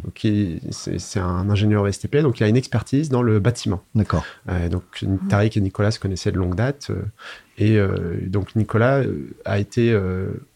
[0.71, 3.83] C'est un ingénieur STP, donc il a une expertise dans le bâtiment.
[3.95, 4.25] D'accord.
[4.49, 6.91] Euh, donc Tariq et Nicolas se connaissaient de longue date.
[6.91, 7.03] Euh,
[7.59, 7.79] et
[8.27, 9.01] donc Nicolas
[9.43, 9.99] a été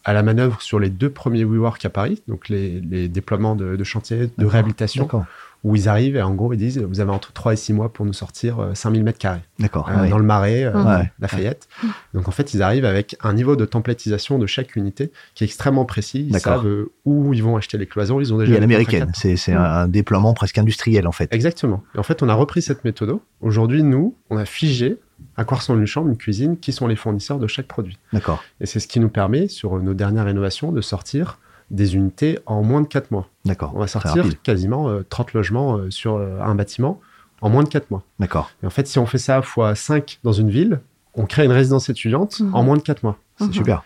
[0.04, 3.84] à la manœuvre sur les deux premiers WeWork à Paris, donc les, déploiements de, de
[3.84, 5.06] chantiers de réhabilitation.
[5.06, 5.26] D'accord
[5.64, 7.94] où ils arrivent et en gros ils disent vous avez entre 3 et 6 mois
[7.94, 9.42] pour nous sortir 5000 euh, mètres carrés.
[9.60, 9.90] D'accord.
[9.90, 11.68] Euh, dans le Marais, euh, Lafayette.
[12.14, 15.48] Donc en fait ils arrivent avec un niveau de templatisation de chaque unité qui est
[15.48, 16.28] extrêmement précis.
[16.30, 16.68] Ils savent
[17.06, 18.20] où ils vont acheter les cloisons.
[18.20, 18.56] Ils ont déjà.
[18.56, 21.34] Et l'américaine, c'est un déploiement presque industriel en fait.
[21.34, 21.84] Exactement.
[21.96, 23.18] Et en fait on a repris cette méthode.
[23.42, 24.98] Aujourd'hui nous on a figé
[25.38, 27.98] à quoi ressemble une chambre, une cuisine, qui sont les fournisseurs de chaque produit.
[28.12, 28.44] D'accord.
[28.60, 31.38] Et c'est ce qui nous permet, sur nos dernières rénovations, de sortir
[31.72, 33.28] des unités en moins de 4 mois.
[33.46, 33.72] D'accord.
[33.76, 37.00] On va sortir quasiment 30 euh, logements euh, sur euh, un bâtiment
[37.42, 38.04] en moins de 4 mois.
[38.20, 38.52] D'accord.
[38.62, 40.82] Et en fait, si on fait ça fois 5 dans une ville,
[41.16, 42.54] on crée une résidence étudiante mhm.
[42.54, 43.18] en moins de 4 mois.
[43.38, 43.54] C'est mhm.
[43.54, 43.84] super.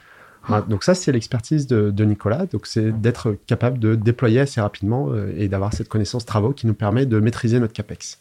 [0.67, 2.47] donc ça, c'est l'expertise de, Nicolas.
[2.47, 6.73] Donc c'est d'être capable de déployer assez rapidement et d'avoir cette connaissance travaux qui nous
[6.73, 8.19] permet de maîtriser notre capex.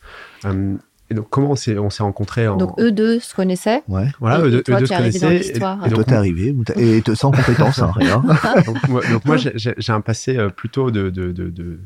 [1.15, 2.57] Et donc, comment on s'est, on s'est rencontrés en...
[2.57, 3.85] Donc, eux deux se connaissaient.
[3.87, 4.09] Ouais.
[4.19, 5.37] Voilà, eux, deux se connaissaient.
[5.37, 8.25] Et, et, donc, t'es arrivé, et sans compétence, hein, rien.
[8.67, 11.79] donc, moi, donc moi j'ai, j'ai un passé euh, plutôt de, de, de, de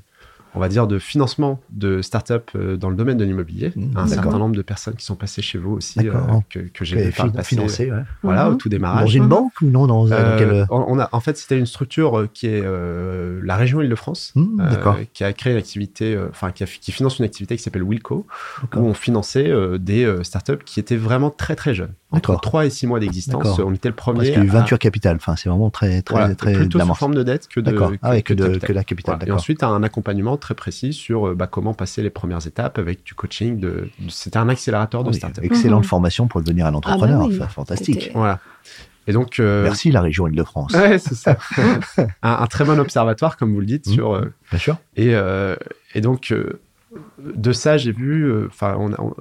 [0.59, 3.73] on va dire, de financement de start-up euh, dans le domaine de l'immobilier.
[3.77, 6.13] Mmh, un certain nombre de personnes qui sont passées chez vous aussi, euh,
[6.51, 7.13] que, que j'ai
[7.45, 7.93] financé.
[7.93, 8.03] Ouais.
[8.25, 9.05] Voilà, au tout démarrage.
[9.05, 12.49] Dans une banque ou non dans, euh, on a, En fait, c'était une structure qui
[12.49, 14.63] est la région Île-de-France, mmh,
[15.13, 18.27] qui a créé une activité, enfin, qui, qui, finance une activité qui s'appelle Wilco,
[18.75, 21.93] où on finançait des start-up qui étaient vraiment très très jeunes.
[22.11, 24.33] Entre 3 et 6 mois d'existence, on était le premier.
[24.33, 26.53] Parce eu Venture Capital, enfin, c'est vraiment très, très, très.
[26.55, 29.19] Plutôt sous forme de dette que de, ah que, de, que la capital.
[29.27, 33.05] Et ensuite, un accompagnement très précis sur euh, bah, comment passer les premières étapes avec
[33.05, 33.59] du coaching.
[33.59, 35.45] De, c'était un accélérateur de start-up.
[35.45, 35.89] Excellente mhm.
[35.89, 37.29] formation pour devenir un entrepreneur.
[37.31, 38.11] Ah bah fantastique.
[38.15, 38.41] Voilà.
[39.07, 40.73] Et donc, euh, Merci la région Île-de-France.
[40.75, 41.39] Ouais, c'est ça.
[42.23, 43.93] un, très bon observatoire, comme vous le dites, mhm.
[43.95, 44.15] sur.
[44.15, 44.77] Euh, Bien sûr.
[44.97, 45.15] Et,
[45.95, 46.35] et donc,
[47.19, 48.47] de ça, j'ai vu.
[48.47, 48.77] Enfin,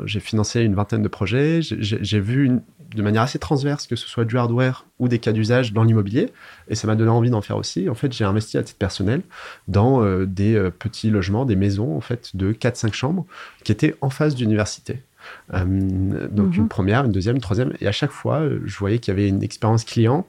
[0.06, 1.60] j'ai financé une vingtaine de projets.
[1.62, 2.62] J'ai vu une,
[2.96, 6.32] de manière assez transverse, que ce soit du hardware ou des cas d'usage dans l'immobilier.
[6.68, 7.90] Et ça m'a donné envie d'en faire aussi.
[7.90, 9.22] En fait, j'ai investi à titre personnel
[9.68, 13.26] dans euh, des euh, petits logements, des maisons en fait de 4-5 chambres
[13.64, 15.02] qui étaient en face d'université.
[15.54, 16.70] Euh, donc une mhm.
[16.70, 17.74] première, une deuxième, une troisième.
[17.82, 20.26] Et à chaque fois, je voyais qu'il y avait une expérience client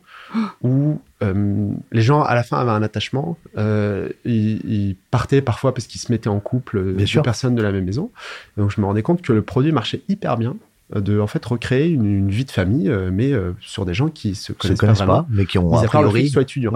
[0.63, 3.39] où les gens à la fin avaient un attachement.
[3.57, 8.11] Ils, partaient parfois parce qu'ils se mettaient en couple, deux personnes de la même maison.
[8.57, 10.57] donc je me rendais compte que le produit marchait hyper bien
[10.95, 14.35] de en fait recréer une, vie de famille, euh, mais euh, sur des gens qui
[14.35, 16.73] se connaissent, connaissent pas, mais qui ont a priori soit étudiants.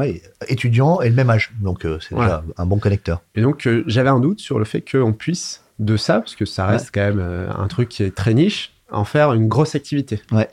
[0.48, 3.22] étudiants et le même âge, donc euh, c'est un bon connecteur.
[3.34, 6.66] Et donc j'avais un doute sur le fait qu'on puisse de ça, parce que ça
[6.66, 10.20] reste quand même un truc qui est très niche, en faire une grosse activité.
[10.30, 10.48] Ouais.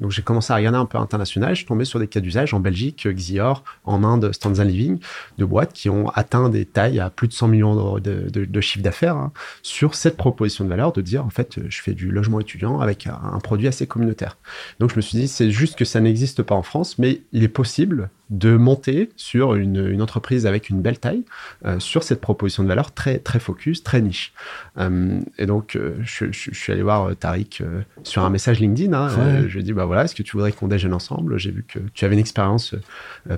[0.00, 1.50] Donc j'ai commencé à regarder un peu international.
[1.50, 4.98] Je suis tombé sur des cas d'usage en Belgique, Xior, en Inde, Stanza Living,
[5.38, 8.82] de boîtes qui ont atteint des tailles à plus de 100 millions de, de, chiffre
[8.82, 12.40] d'affaires hein, sur cette proposition de valeur de dire en fait je fais du logement
[12.40, 14.38] étudiant avec un, produit assez communautaire.
[14.80, 17.42] Donc je me suis dit c'est juste que ça n'existe pas en France, mais il
[17.42, 21.22] est possible de monter sur une, entreprise avec une belle taille
[21.64, 24.32] euh, sur cette proposition de valeur très très focus, très niche.
[24.78, 27.62] Euh, et donc euh, je, suis allé voir Tariq
[28.02, 28.92] sur un message LinkedIn.
[28.92, 29.08] Hein,
[29.46, 31.38] je lui ai dit bah voilà, est-ce que tu voudrais qu'on déjeune ensemble?
[31.38, 32.74] J'ai vu que tu avais une expérience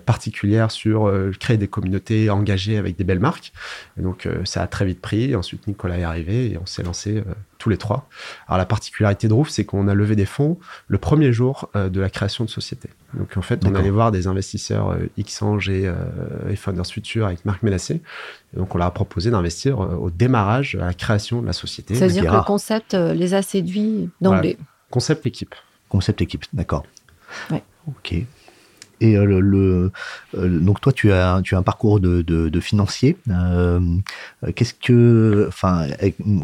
[0.07, 3.53] particulière sur créer des communautés engagées avec des belles marques.
[3.99, 5.36] Et donc ça a très vite pris.
[5.36, 7.22] Ensuite Nicolas est arrivé et on s'est lancé
[7.59, 8.09] tous les trois.
[8.47, 12.01] Alors la particularité de Roof, c'est qu'on a levé des fonds le premier jour de
[12.01, 12.89] la création de société.
[13.15, 15.95] Donc en fait, on allait voir des investisseurs euh, Xange et, euh,
[16.51, 18.03] et Founders Future avec Marc Mélassé.
[18.55, 21.95] donc on leur a proposé d'investir euh, au démarrage, à la création de la société.
[21.95, 24.59] C'est-à-dire que le concept les a séduits d'emblée.
[24.91, 25.55] Concept équipe.
[25.89, 26.85] Concept équipe, d'accord.
[27.51, 27.63] Ouais.
[27.87, 28.15] Ok.
[29.01, 29.91] Et euh, le,
[30.37, 33.17] euh, donc toi, tu as, tu as un parcours de, de, de financier.
[33.31, 33.81] Euh,
[34.55, 35.87] Qu'est-ce que, enfin,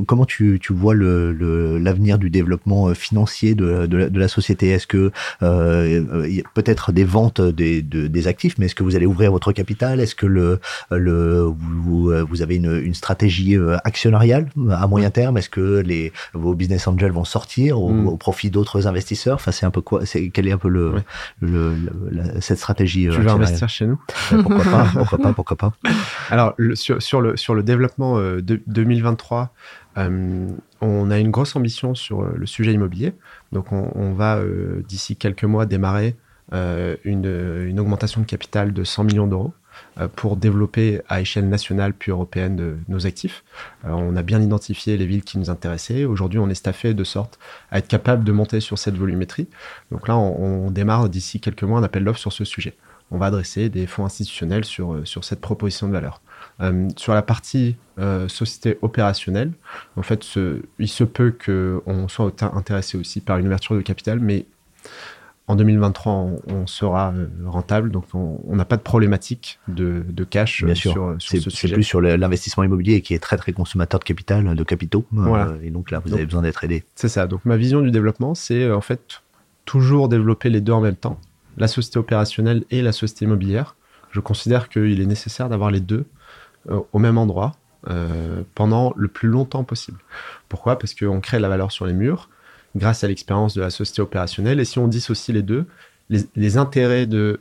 [0.07, 4.71] comment tu, tu vois le, l'avenir du développement financier de, de, la, société?
[4.71, 9.53] Est-ce que peut-être des ventes des, des actifs, mais est-ce que vous allez ouvrir votre
[9.53, 10.01] capital?
[10.01, 11.43] Est-ce que le, le
[11.85, 15.37] vous, vous avez une, une stratégie actionnariale à moyen terme?
[15.39, 18.19] Est-ce que les vos business angels vont sortir au, hmm.
[18.19, 19.37] profit d'autres investisseurs?
[19.37, 20.95] Enfin, c'est un peu quoi C'est quel est un peu le,
[21.41, 21.77] le,
[22.45, 24.01] cette stratégie Tu veux investir chez nous
[24.42, 25.72] Pourquoi pas Pourquoi pas Pourquoi pas
[26.30, 29.53] Alors sur, sur, le sur le développement de 2023.
[29.97, 30.49] Euh,
[30.80, 33.12] on a une grosse ambition sur euh, le sujet immobilier.
[33.53, 34.40] Donc, on, va
[34.88, 36.16] d'ici quelques mois démarrer
[36.53, 39.55] une, une, augmentation de capital de 100 millions d'euros.
[40.01, 43.45] Euh, pour développer à échelle nationale puis européenne de, nos actifs.
[43.84, 46.05] Euh, on a bien identifié les villes qui nous intéressaient.
[46.05, 47.38] Aujourd'hui, on est staffé de sorte
[47.70, 49.47] à être capable de monter sur cette volumétrie.
[49.92, 52.74] Donc là, on, démarre d'ici quelques mois un appel d'offres sur ce sujet.
[53.12, 56.20] On va adresser des fonds institutionnels sur, euh, sur cette proposition de valeur.
[56.97, 57.76] sur la partie
[58.28, 59.53] société opérationnelle,
[59.97, 60.24] en fait,
[60.78, 64.47] il se peut qu'on soit intéressé aussi par une ouverture de capital, mais
[65.47, 66.12] en 2023,
[66.47, 70.92] on, sera euh, rentable, donc on n'a pas de problématique de, cash Bien sûr.
[70.92, 71.68] sur, sur ce sujet.
[71.68, 75.05] C'est plus sur l'investissement immobilier qui est très très consommateur de capital, de capitaux.
[75.14, 76.84] Euh, et donc là, vous avez besoin d'être aidé.
[76.95, 77.26] C'est ça.
[77.26, 79.22] Donc ma vision du développement, c'est euh, en fait
[79.66, 81.20] toujours développer les deux en même temps,
[81.59, 83.76] la société opérationnelle et la société immobilière.
[84.12, 86.07] Je considère qu'il est nécessaire d'avoir les deux
[86.92, 87.57] au même endroit
[88.55, 89.99] pendant le plus longtemps possible.
[90.49, 90.78] Pourquoi?
[90.78, 92.28] Parce qu'on crée de la valeur sur les murs
[92.77, 94.61] grâce à l'expérience de la société opérationnelle.
[94.61, 95.66] Et si on dissocie les deux,
[96.11, 97.41] les, intérêts de,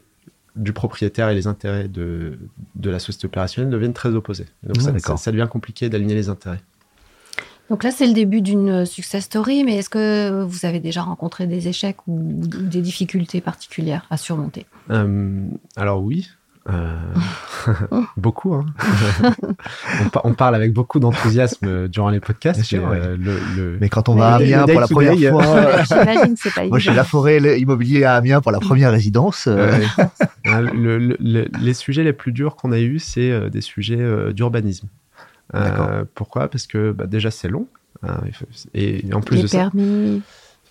[0.55, 2.37] du propriétaire et les intérêts de,
[2.75, 4.47] de la société opérationnelle deviennent très opposés.
[4.63, 6.61] donc ça, ça, devient compliqué d'aligner les intérêts.
[7.69, 11.47] Donc là, c'est le début d'une success story, mais est-ce que vous avez déjà rencontré
[11.47, 14.65] des échecs ou, des difficultés particulières à surmonter?
[14.89, 16.29] Euh, Alors oui,
[16.69, 16.95] euh,
[18.17, 18.53] beaucoup.
[18.53, 18.65] Hein.
[20.23, 22.73] on, parle avec beaucoup d'enthousiasme durant les podcasts.
[22.73, 26.79] Euh, mais, quand on va à Amiens pour la première fois, j'imagine c'est pas Moi,
[26.79, 29.47] j'ai la forêt immobilier à Amiens pour la première résidence.
[29.47, 29.81] Euh.
[30.45, 34.87] Hein, les sujets les plus durs qu'on a eu, c'est des sujets d'urbanisme.
[36.15, 36.47] pourquoi?
[36.47, 37.67] Parce que bah, déjà c'est long.
[38.03, 38.21] Hein,
[38.73, 40.21] et en plus les permis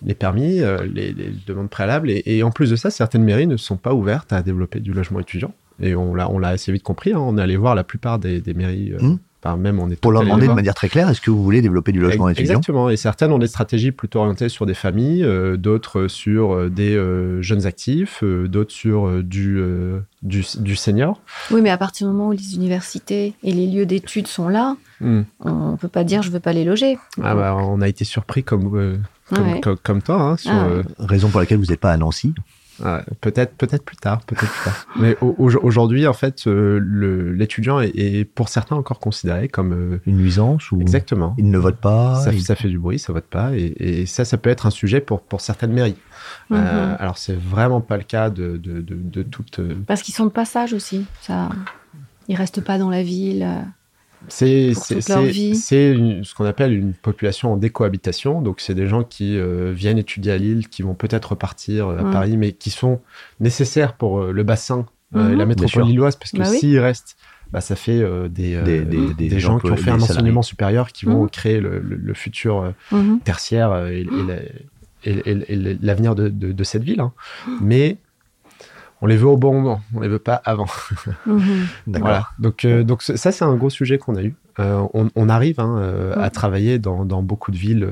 [0.05, 0.59] les permis,
[0.93, 1.13] les,
[1.47, 2.09] demandes préalables.
[2.09, 4.91] Et, et, en plus de ça, certaines mairies ne sont pas ouvertes à développer du
[4.91, 5.53] logement étudiant.
[5.83, 7.13] Et on l'a, on l'a assez vite compris.
[7.13, 7.19] Hein.
[7.19, 8.93] On est allé voir la plupart des, mairies.
[8.93, 8.99] Euh,
[9.45, 9.57] hmm.
[9.57, 11.91] même on est Pour leur demander de manière très claire, est-ce que vous voulez développer
[11.91, 12.53] du logement étudiant?
[12.53, 12.89] Exactement.
[12.89, 16.97] Et certaines ont des stratégies plutôt orientées sur des familles, euh, d'autres sur euh, des
[17.41, 19.61] jeunes actifs, d'autres sur du,
[20.21, 21.21] du, senior.
[21.51, 24.77] Oui, mais à partir du moment où les universités et les lieux d'études sont là,
[25.01, 25.23] hmm.
[25.41, 26.97] on ne peut pas dire je veux pas les loger.
[27.21, 29.03] Ah bah, on a été surpris comme,
[29.83, 30.21] comme, toi.
[30.21, 32.33] Hein, sur, ah Raison pour laquelle vous n'êtes pas à Nancy
[33.21, 34.87] peut-être, peut-être plus tard, peut-être plus tard.
[34.97, 36.79] Mais aujourd'hui, en fait, euh,
[37.33, 41.35] l'étudiant est, pour certains encore considéré comme euh, une nuisance ou exactement.
[41.37, 42.15] Il ne vote pas.
[42.21, 44.99] Ça, ça fait du bruit, ça vote pas, et, ça, ça peut être un sujet
[44.99, 45.95] pour pour certaines mairies.
[46.51, 46.97] Euh, mhm.
[46.99, 49.59] alors c'est vraiment pas le cas de de, de, de toutes.
[49.87, 51.05] Parce qu'ils sont de passage aussi.
[51.21, 51.49] Ça,
[52.27, 53.47] ils restent pas dans la ville.
[54.27, 58.41] C'est ce qu'on appelle une population en décohabitation.
[58.41, 61.99] Donc, c'est des gens qui euh, viennent étudier à Lille, qui vont peut-être repartir euh,
[61.99, 63.01] à Paris, mais qui sont
[63.39, 65.49] nécessaires pour euh, le bassin et la mhm.
[65.49, 67.17] métropole lilloise, parce que bah s'ils restent,
[67.51, 68.59] bah, ça fait des,
[69.15, 71.29] des, gens qui ont fait un enseignement supérieur qui vont mhm.
[71.29, 73.19] créer le, futur mhm.
[73.19, 74.07] tertiaire et,
[75.81, 77.01] l'avenir de, cette ville.
[77.01, 77.13] Hein.
[77.61, 77.97] Mais
[79.03, 80.65] on les veut au bon moment, on les veut pas avant.
[81.25, 81.67] Mhm.
[81.87, 82.29] voilà.
[82.39, 84.33] Donc, euh, donc ça, c'est un gros sujet qu'on a eu.
[84.59, 87.87] Euh, on, arrive hein, euh, à travailler dans, beaucoup de villes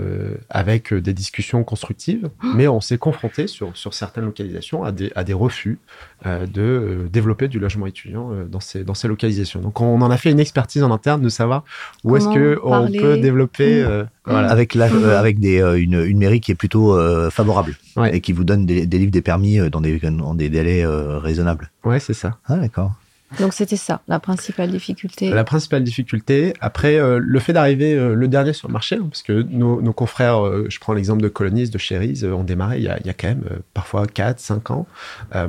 [0.49, 5.23] avec des discussions constructives, mais on s'est confronté sur, sur certaines localisations à des, à
[5.23, 5.79] des refus
[6.25, 9.59] de développer du logement étudiant dans, ces, dans ces localisations.
[9.59, 11.63] Donc on en a fait une expertise en interne de savoir
[12.03, 13.83] où est-ce qu'on peut développer.
[13.83, 14.07] Mmh.
[14.25, 14.51] Voilà.
[14.51, 14.85] Avec, la,
[15.17, 16.95] avec des, une, une, mairie qui est plutôt
[17.31, 17.75] favorable
[18.11, 21.71] et qui vous donne des, des, livres des permis dans des, dans des délais raisonnables.
[21.83, 22.37] Ouais, c'est ça.
[22.45, 22.91] Ah, d'accord.
[23.39, 25.29] Donc c'était ça, la principale difficulté.
[25.29, 26.53] La principale difficulté.
[26.59, 29.81] Après, euh, le fait d'arriver euh, le dernier sur le marché, hein, parce que nos,
[29.81, 32.99] nos confrères, euh, je prends l'exemple de Colonis, de Cherise, ont démarré il y a,
[32.99, 34.87] il y a quand même parfois 4, 5 ans.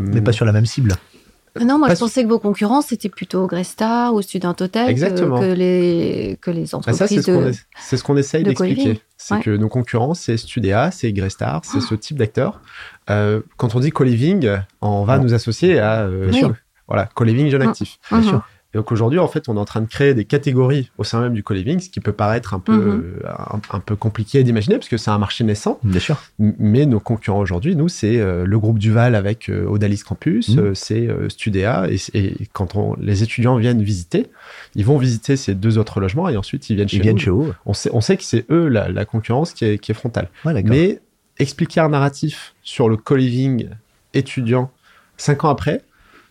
[0.00, 0.94] Mais pas sur la même cible.
[1.60, 6.38] Non, moi je pensais que vos concurrents c'était plutôt Gresta ou Student Hotel que, les
[6.40, 7.20] que les entreprises.
[7.20, 7.40] ça,
[7.78, 9.02] c'est ce qu'on essaye d'expliquer.
[9.18, 12.62] C'est que nos concurrents c'est Studea, c'est Grestar, c'est ce type d'acteurs.
[13.06, 16.08] quand on dit co-living, on va nous associer à
[16.88, 17.98] voilà, co-living jeune actif.
[18.10, 18.42] Bien sûr.
[18.74, 21.20] Et donc aujourd'hui, en fait, on est en train de créer des catégories au sein
[21.20, 23.02] même du co-living, ce qui peut paraître un peu, Mhm.
[23.22, 25.78] euh, un, un peu compliqué d'imaginer, parce que c'est un marché naissant.
[25.82, 26.16] Bien sûr.
[26.38, 30.58] Mais nos concurrents aujourd'hui, nous, c'est euh, le groupe Duval avec euh, Odalis Campus, Mhm.
[30.58, 31.86] euh, c'est euh, Studéa.
[31.90, 34.28] Et, et quand on, les étudiants viennent visiter,
[34.74, 37.20] ils vont visiter ces deux autres logements et ensuite ils viennent chez Ils viennent nous.
[37.20, 37.52] chez vous.
[37.66, 40.30] On sait, on sait que c'est eux la, la concurrence qui est, qui est frontale.
[40.46, 40.70] Ouais, d'accord.
[40.70, 40.98] Mais
[41.38, 43.68] expliquer un narratif sur le co-living
[44.14, 44.70] étudiant
[45.18, 45.82] cinq ans après,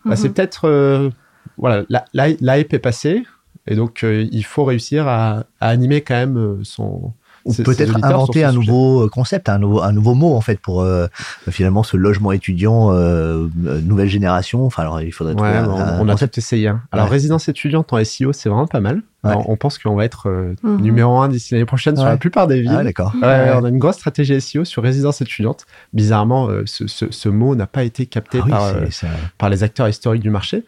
[0.04, 0.34] bah, c'est Mhm.
[0.34, 1.10] peut-être euh,
[1.58, 3.22] voilà, la, la, la hype est passée
[3.66, 7.12] et donc euh, il faut réussir à, à animer quand même euh, son
[7.44, 10.82] Ou peut-être inventer un nouveau euh, concept, un nouveau, un nouveau mot en fait pour
[10.82, 11.06] euh,
[11.50, 13.48] finalement ce logement étudiant euh,
[13.82, 14.64] nouvelle génération.
[14.64, 16.34] Enfin, alors il faudrait Ouais, trouver on, un on a concept.
[16.34, 16.68] tout essayé.
[16.68, 16.82] hein.
[16.92, 17.12] Alors, Ouais.
[17.12, 19.02] résidence étudiante en SEO, c'est vraiment pas mal.
[19.24, 19.30] Ouais.
[19.30, 20.80] Alors, on pense qu'on va être euh, Mhm.
[20.80, 22.76] numéro un d'ici l'année prochaine sur la plupart des villes.
[22.76, 23.12] Ah, d'accord.
[23.14, 25.64] Ouais, ouais, on a une grosse stratégie SEO sur résidence étudiante.
[25.92, 28.86] Bizarrement, euh, ce, ce- ce mot n'a pas été capté Ah oui, par, c'est- euh,
[28.90, 29.06] c'est-
[29.38, 30.64] par les acteurs historiques du marché.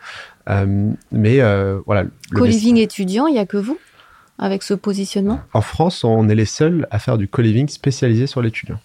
[0.51, 2.05] Euh, mais euh, voilà.
[2.35, 3.79] Co-living étudiant, il n'y a que vous?
[4.39, 5.41] Avec ce positionnement?
[5.53, 8.78] En France, on est les seuls à faire du co-living spécialisé sur l'étudiant.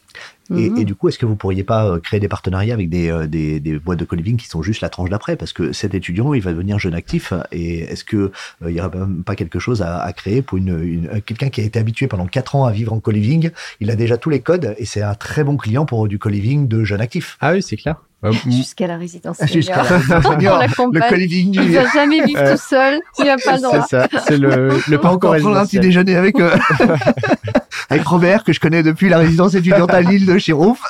[0.51, 0.77] Et, Mhm.
[0.79, 3.27] et du coup, est-ce que vous pourriez pas euh, créer des partenariats avec des, euh,
[3.27, 5.35] des, des boîtes de co-living qui sont juste la tranche d'après?
[5.35, 7.33] Parce que cet étudiant, il va devenir jeune actif.
[7.51, 8.31] Et est-ce que euh,
[8.71, 11.49] il y aurait même pas quelque chose à, à créer pour une, une- euh, quelqu'un
[11.49, 13.51] qui a été habitué pendant quatre ans à vivre en co-living?
[13.79, 16.67] Il a déjà tous les codes et c'est un très bon client pour du co-living
[16.67, 17.37] de jeune actif.
[17.41, 17.97] Ah oui, c'est clair.
[18.25, 19.83] Euh, m- Jusqu'à la résidence Jusqu'à
[20.21, 20.59] senior.
[20.59, 21.73] la- On le co-living Il du...
[21.73, 22.99] va jamais vivre Euh, tout seul.
[23.19, 23.85] Il n'a pas le droit.
[23.89, 26.55] c'est ça, c'est le, le Pas encore prendre un petit déjeuner avec, euh,
[27.89, 30.81] avec Robert, que je connais depuis la résidence étudiante à Lille de Chirouf.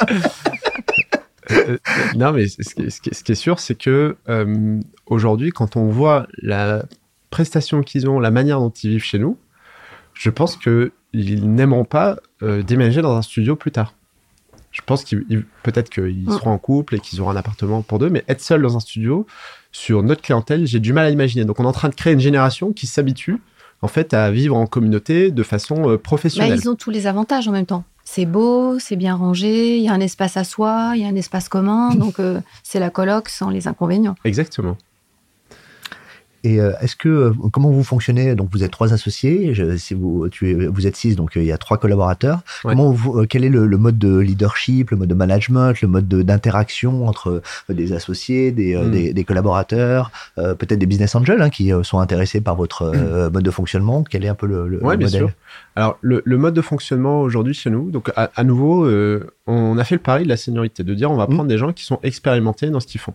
[1.52, 1.78] Euh,
[2.16, 4.80] non, mais ce qui, est- ce qui est- ce qui est sûr, c'est que euh,
[5.08, 6.84] aujourd'hui, quand on voit la
[7.32, 9.38] prestation qu'ils ont, la manière dont ils vivent chez nous,
[10.14, 13.94] je pense qu'ils n'aimeront pas euh, déménager dans un studio plus tard.
[14.80, 16.32] Je pense qu'ils ils- peut-être qu'ils Mm.
[16.32, 18.80] seront en couple et qu'ils auront un appartement pour deux, mais être seul dans un
[18.80, 19.26] studio
[19.72, 21.46] sur notre clientèle, j'ai du mal à imaginer.
[21.46, 23.38] Donc, on est en train de créer une génération qui s'habitue
[23.82, 26.60] en fait à vivre en communauté de façon euh, Bah, professionnelle.
[26.62, 27.84] ils ont tous les avantages en même temps.
[28.04, 31.08] C'est beau, c'est bien rangé, il y a un espace à soi, il y a
[31.08, 31.94] un espace commun.
[31.96, 34.16] Donc, euh, c'est la coloc sans les inconvénients.
[34.26, 34.76] Exactement.
[36.44, 38.36] Et euh, est-ce que euh, comment vous fonctionnez?
[38.36, 41.42] Donc vous êtes trois associés, je- si vous tu es, vous êtes six, donc euh,
[41.42, 42.40] il y a trois collaborateurs.
[42.64, 42.72] Ouais.
[42.74, 46.08] Comment vous, quel est le, le mode de leadership, le mode de management, le mode
[46.08, 48.92] de- d'interaction entre des associés, des, euh, Mm.
[48.92, 53.30] des, des collaborateurs, euh, peut-être des business angels hein, qui sont intéressés par votre euh,
[53.30, 54.04] mode de fonctionnement?
[54.10, 55.22] Quel est un peu le, le, Ouais, le bien modèle?
[55.22, 55.30] sûr.
[55.76, 59.84] Alors, le, mode de fonctionnement aujourd'hui chez nous, donc à, à nouveau, euh, on a
[59.84, 61.34] fait le pari de la seniorité, de dire on va Mhm.
[61.36, 63.14] prendre des gens qui sont expérimentés dans ce qu'ils font.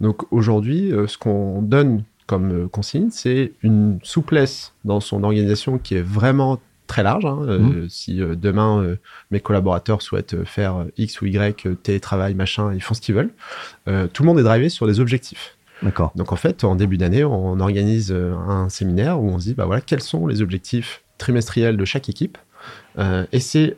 [0.00, 5.96] Donc aujourd'hui, ce qu'on donne comme euh, consigne, c'est une souplesse dans son organisation qui
[5.96, 7.24] est vraiment très large.
[7.24, 7.38] hein.
[7.42, 8.96] Euh, Si euh, demain
[9.30, 13.32] mes collaborateurs souhaitent faire X ou Y, télétravail, machin, ils font ce qu'ils veulent.
[13.86, 15.56] Tout le monde est drivé sur des objectifs.
[15.82, 16.12] D'accord.
[16.14, 19.64] Donc en fait, en début d'année, on organise un séminaire où on se dit, bah
[19.64, 22.36] voilà, quels sont les objectifs trimestriels de chaque équipe.
[22.98, 23.76] Euh, et c'est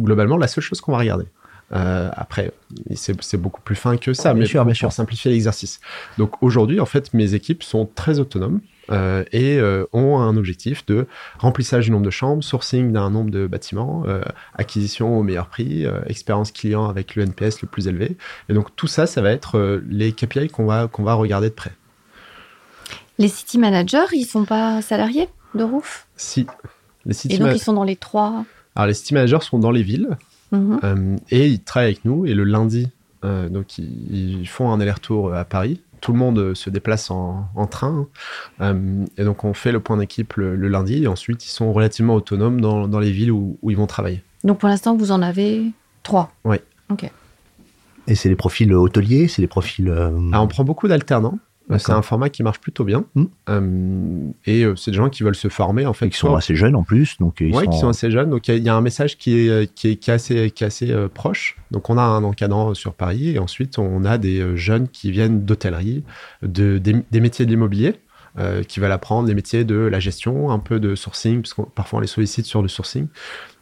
[0.00, 1.26] globalement la seule chose qu'on va regarder.
[1.72, 2.52] Euh, après,
[2.94, 4.88] c'est beaucoup plus fin que ça, Bien mais sûr, pour, bien sûr.
[4.88, 5.80] pour simplifier l'exercice.
[6.18, 8.60] Donc aujourd'hui, en fait, mes équipes sont très autonomes
[8.90, 11.06] euh, et euh, ont un objectif de
[11.38, 14.22] remplissage du nombre de chambres, sourcing d'un nombre de bâtiments, euh,
[14.54, 18.16] acquisition au meilleur prix, euh, expérience client avec le NPS le plus élevé.
[18.48, 21.48] Et donc tout ça, ça va être euh, les KPI qu'on va, qu'on va regarder
[21.48, 21.72] de près.
[23.18, 26.46] Les city managers, ils sont pas salariés de Roof Si
[27.06, 28.44] les city Et donc, ils sont dans les trois.
[28.74, 30.16] Alors les city managers sont dans les villes
[30.52, 30.80] Mhm.
[30.84, 32.88] euh, et ils travaillent avec nous et le lundi,
[33.24, 35.80] euh, donc ils, ils font un aller-retour à Paris.
[36.00, 38.06] Tout le monde euh, se déplace en, en train
[38.60, 41.72] Euh, et donc on fait le point d'équipe le, le lundi et ensuite ils sont
[41.72, 44.22] relativement autonomes dans, dans les villes où, où ils vont travailler.
[44.44, 45.72] Donc, pour l'instant, vous en avez
[46.04, 46.30] trois.
[46.44, 46.58] Oui.
[46.90, 47.10] Ok.
[48.06, 49.88] Et c'est des profils hôteliers, c'est des profils.
[49.88, 51.38] euh, Alors on prend beaucoup d'alternants.
[51.70, 53.24] Euh, C'est un format qui marche plutôt bien Mm.
[53.48, 56.08] Euh, et euh, c'est des gens qui veulent se former en fait.
[56.08, 58.30] qui sont assez jeunes en plus, donc ils Ouais, sont, qui sont assez jeunes.
[58.30, 60.10] Donc il y a- il y, a un message qui est, euh, qui est, qui
[60.10, 61.56] est assez, qui est assez euh, proche.
[61.72, 65.44] Donc on a un encadrant sur Paris et ensuite on a des jeunes qui viennent
[65.44, 66.04] d'hôtellerie,
[66.42, 67.96] de, des, des métiers de l'immobilier,
[68.38, 71.62] euh, qui veulent apprendre les métiers de la gestion, un peu de sourcing, parce que
[71.62, 73.06] parfois on les sollicite sur le sourcing.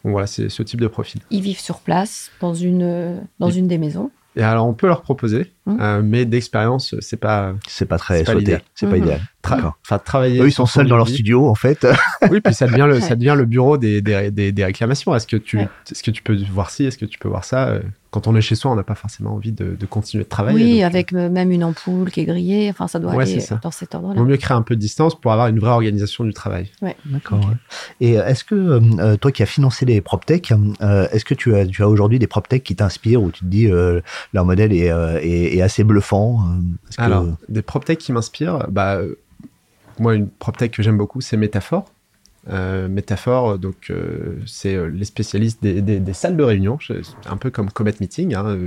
[0.03, 1.21] Donc voilà, c'est ce type de profil.
[1.31, 4.11] Ils vivent sur place, dans une, dans une des maisons.
[4.35, 5.77] Et alors on peut leur proposer, Mm.
[5.81, 9.03] euh, mais d'expérience, c'est pas, c'est pas très C'est pas sauté, c'est pas Mhm.
[9.03, 9.21] idéal.
[9.45, 9.77] Tra- D'accord.
[9.85, 10.39] enfin travailler.
[10.41, 11.85] Eux, ils sont seuls dans leur studio en fait.
[12.31, 13.15] Oui, puis ça devient le, ça Ouais.
[13.17, 15.13] devient le bureau des, des, des, des réclamations.
[15.15, 15.69] Est-ce que tu, Ouais.
[15.91, 18.35] est-ce que tu peux voir ci, est-ce que tu peux voir ça euh, Quand on
[18.35, 20.57] est chez soi, on n'a pas forcément envie de, de continuer de travailler.
[20.63, 22.69] oui, donc, euh, avec euh, même une ampoule qui est grillée.
[22.71, 23.59] Enfin, ça doit Ouais, aller c'est ça.
[23.61, 24.19] dans cet Il ordre-là.
[24.19, 26.71] vaut mieux créer un peu de distance pour avoir une vraie organisation du travail.
[27.05, 27.39] D'accord.
[27.39, 27.45] ouais.
[28.01, 31.55] Et euh, est-ce que euh, toi qui as financé les PropTech, euh, est-ce que tu
[31.55, 34.01] as, tu as aujourd'hui des PropTech qui t'inspirent où tu te dis euh,
[34.33, 36.39] leur modèle est, euh, est, est assez bluffant
[36.97, 38.99] que- Alors, des PropTech qui m'inspirent, bah,
[39.99, 41.85] moi, une PropTech que j'aime beaucoup, c'est Métaphore.
[42.47, 46.77] Euh, métaphore, donc euh, c'est euh, les spécialistes des, salles de réunion,
[47.25, 48.57] un peu comme Comet Meeting, hein,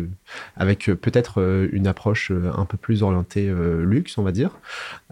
[0.57, 4.59] avec peut-être une approche un peu plus orientée luxe, on va dire.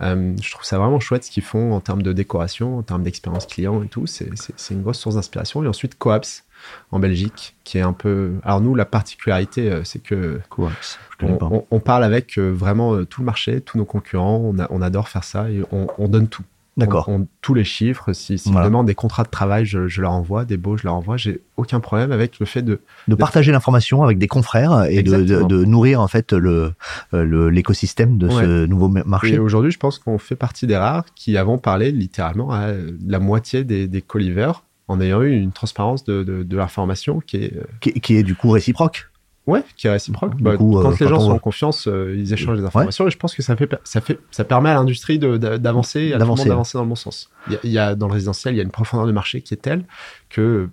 [0.00, 3.46] je trouve ça vraiment chouette ce qu'ils font en termes de décoration, en termes d'expérience
[3.46, 4.06] client et tout.
[4.06, 4.30] C'est
[4.70, 5.62] une grosse source d'inspiration.
[5.62, 6.44] Et ensuite Coaps
[6.90, 8.34] en Belgique, qui est un peu.
[8.42, 13.26] Alors nous, la particularité, c'est que Coaps, on, on, on, parle avec vraiment tout le
[13.26, 14.40] marché, tous nos concurrents.
[14.44, 16.44] On, a, on adore faire ça et on, on donne tout.
[16.76, 17.10] D'accord.
[17.40, 18.12] Tous les chiffres.
[18.12, 18.66] Si, si voilà.
[18.66, 21.16] demandent des contrats de travail, je, je, leur envoie, des beaux, je leur envoie.
[21.16, 25.22] J'ai aucun problème avec le fait de de, partager l'information avec des confrères et de,
[25.22, 26.74] de, de, nourrir en fait le
[27.12, 28.42] l'écosystème de ouais.
[28.42, 29.34] ce nouveau marché.
[29.34, 32.68] Et aujourd'hui, je pense qu'on fait partie des rares qui avons parlé littéralement à
[33.06, 37.36] la moitié des, des colivers en ayant eu une transparence de, de, de l'information qui
[37.38, 39.08] est qui, qui est du coup réciproque.
[39.46, 40.34] Ouais, qui est réciproque.
[40.40, 43.10] Bah, coup, quand euh, les gens sont en confiance, euh, ils échangent des informations ouais.
[43.10, 46.82] et je pense que ça fait, ça fait, ça permet à l'industrie d'avancer, d'avancer dans
[46.82, 47.30] le bon sens.
[47.46, 49.12] Il y, a, il y, a, dans le résidentiel, il y a une profondeur de
[49.12, 49.84] marché qui est telle
[50.30, 50.68] que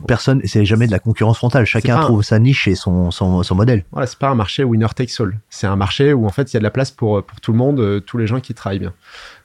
[0.00, 1.64] personne, c'est jamais de la concurrence frontale.
[1.64, 2.22] Chacun trouve un...
[2.22, 3.84] sa niche et son, son, son modèle.
[3.92, 5.38] Voilà, c'est pas un marché winner takes all.
[5.50, 7.52] C'est un marché où en fait il y a de la place pour pour tout
[7.52, 8.94] le monde, euh, tous les gens qui travaillent bien.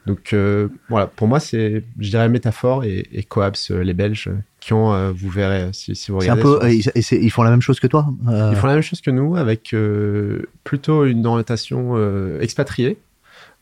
[0.05, 4.29] Donc euh, voilà, pour moi c'est, je dirais métaphore et, et Coaps, euh, les Belges
[4.61, 6.41] qui ont, euh, vous verrez si, si vous regardez.
[6.41, 8.07] C'est un peu, et ils font la même chose que toi.
[8.25, 9.75] Ils font la même chose que nous avec
[10.63, 11.95] plutôt une orientation
[12.39, 12.97] expatriée.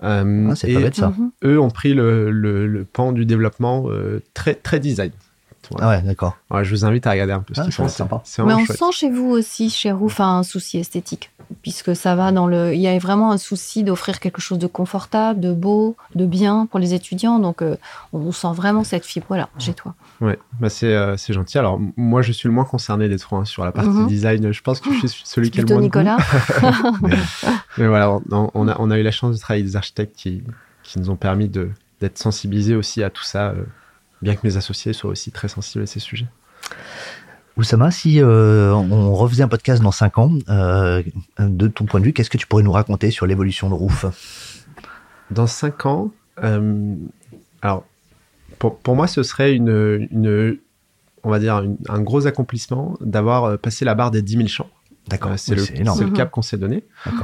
[0.01, 0.23] Ah,
[0.55, 1.13] c'est pas bête ça.
[1.43, 3.87] Eux ont pris le, le, le pan du développement
[4.33, 5.11] très très design.
[5.71, 5.87] Voilà.
[5.87, 6.37] Ah ouais, d'accord.
[6.51, 7.87] Ouais, je vous invite à regarder un peu ce ah, qu'ils font.
[7.87, 8.21] C'est sympa.
[8.39, 8.77] Mais on chouette.
[8.77, 12.73] sent chez vous aussi, chez Roof, un souci esthétique, puisque ça va dans le.
[12.73, 16.67] Il y a vraiment un souci d'offrir quelque chose de confortable, de beau, de bien
[16.69, 17.39] pour les étudiants.
[17.39, 17.75] Donc, euh,
[18.13, 19.93] on sent vraiment cette fibre-là chez toi.
[20.21, 21.57] Ouais, bah c'est euh, gentil.
[21.57, 24.07] Alors, moi, je suis le moins concerné des trois hein, sur la partie mm -hmm.
[24.07, 24.51] design.
[24.51, 26.17] Je pense que je suis celui qui a le moins Nicolas.
[27.01, 27.09] mais,
[27.77, 30.15] mais, voilà, on, on, a, on a eu la chance de travailler avec des architectes
[30.15, 30.43] qui,
[30.85, 33.49] qui nous ont permis d'être sensibilisés aussi à tout ça.
[33.49, 33.65] Euh,
[34.25, 36.27] bien que mes associés soient aussi très sensibles à ces sujets.
[37.57, 41.01] Oussama, si euh, on refaisait un podcast dans 5 ans, euh,
[41.39, 44.05] de ton point de vue, qu'est-ce que tu pourrais nous raconter sur l'évolution de Roof?
[45.31, 46.11] Dans 5 ans,
[46.43, 46.95] euh,
[47.61, 47.85] alors
[48.59, 50.57] pour, pour, moi, ce serait une, une
[51.23, 54.69] on va dire, une, un gros accomplissement d'avoir passé la barre des 10 000 champs.
[55.07, 56.83] D'accord, euh, c'est le, le, cap qu'on s'est donné.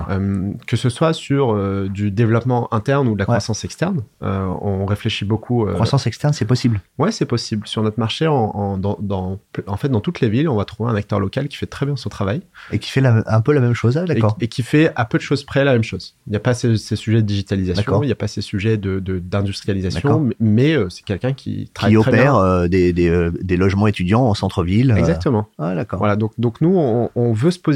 [0.10, 3.34] Euh, que ce soit sur euh, du développement interne ou de la ouais.
[3.34, 5.66] croissance externe, euh, on réfléchit beaucoup.
[5.66, 6.82] croissance externe, c'est possible.
[7.00, 7.68] Ouais, c'est possible.
[7.68, 10.66] Sur notre marché, en, en, dans, dans, en fait, dans toutes les villes, on va
[10.66, 13.42] trouver un acteur local qui fait très bien son travail et qui fait la, un
[13.42, 14.38] peu la même chose, hein, d'accord.
[14.40, 16.16] Et, et, qui fait à peu de choses près la même chose.
[16.28, 18.78] Il n'y a pas ces, ces, sujets de digitalisation, il n'y a pas ces sujets
[18.78, 22.68] d'industrialisation, de, mais, mais c'est quelqu'un qui travaille qui très opère bien.
[22.68, 24.94] des, des, des, logements étudiants en centre-ville.
[24.98, 25.48] Exactement.
[25.58, 26.00] Ah, d'accord.
[26.00, 26.16] Voilà.
[26.16, 27.70] Donc donc nous, on, on veut se positionner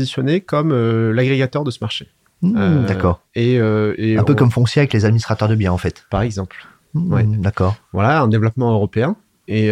[0.45, 2.07] comme euh, l'agrégateur de ce marché.
[2.41, 3.21] Mmh, euh, D'accord.
[3.35, 6.05] Et, euh, et, un peu comme Foncier avec les administrateurs de biens, en fait.
[6.09, 6.65] Par exemple.
[6.93, 7.23] Mmh, ouais.
[7.23, 7.75] D'accord.
[7.93, 9.15] Voilà, un développement européen.
[9.47, 9.69] Et,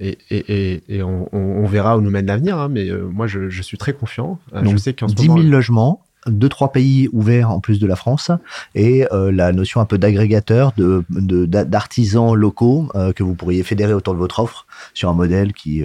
[0.00, 2.58] et, et, et on, on, verra où nous mène l'avenir.
[2.58, 4.38] Hein, mais moi, je, je, suis très confiant.
[4.52, 7.86] Donc, je sais qu'en 10 000 moment, logements deux trois pays ouverts en plus de
[7.86, 8.30] la France
[8.74, 13.62] et euh, la notion un peu d'agrégateur de d'artisans de, locaux euh, que vous pourriez
[13.62, 15.82] fédérer autour de votre offre sur un modèle qui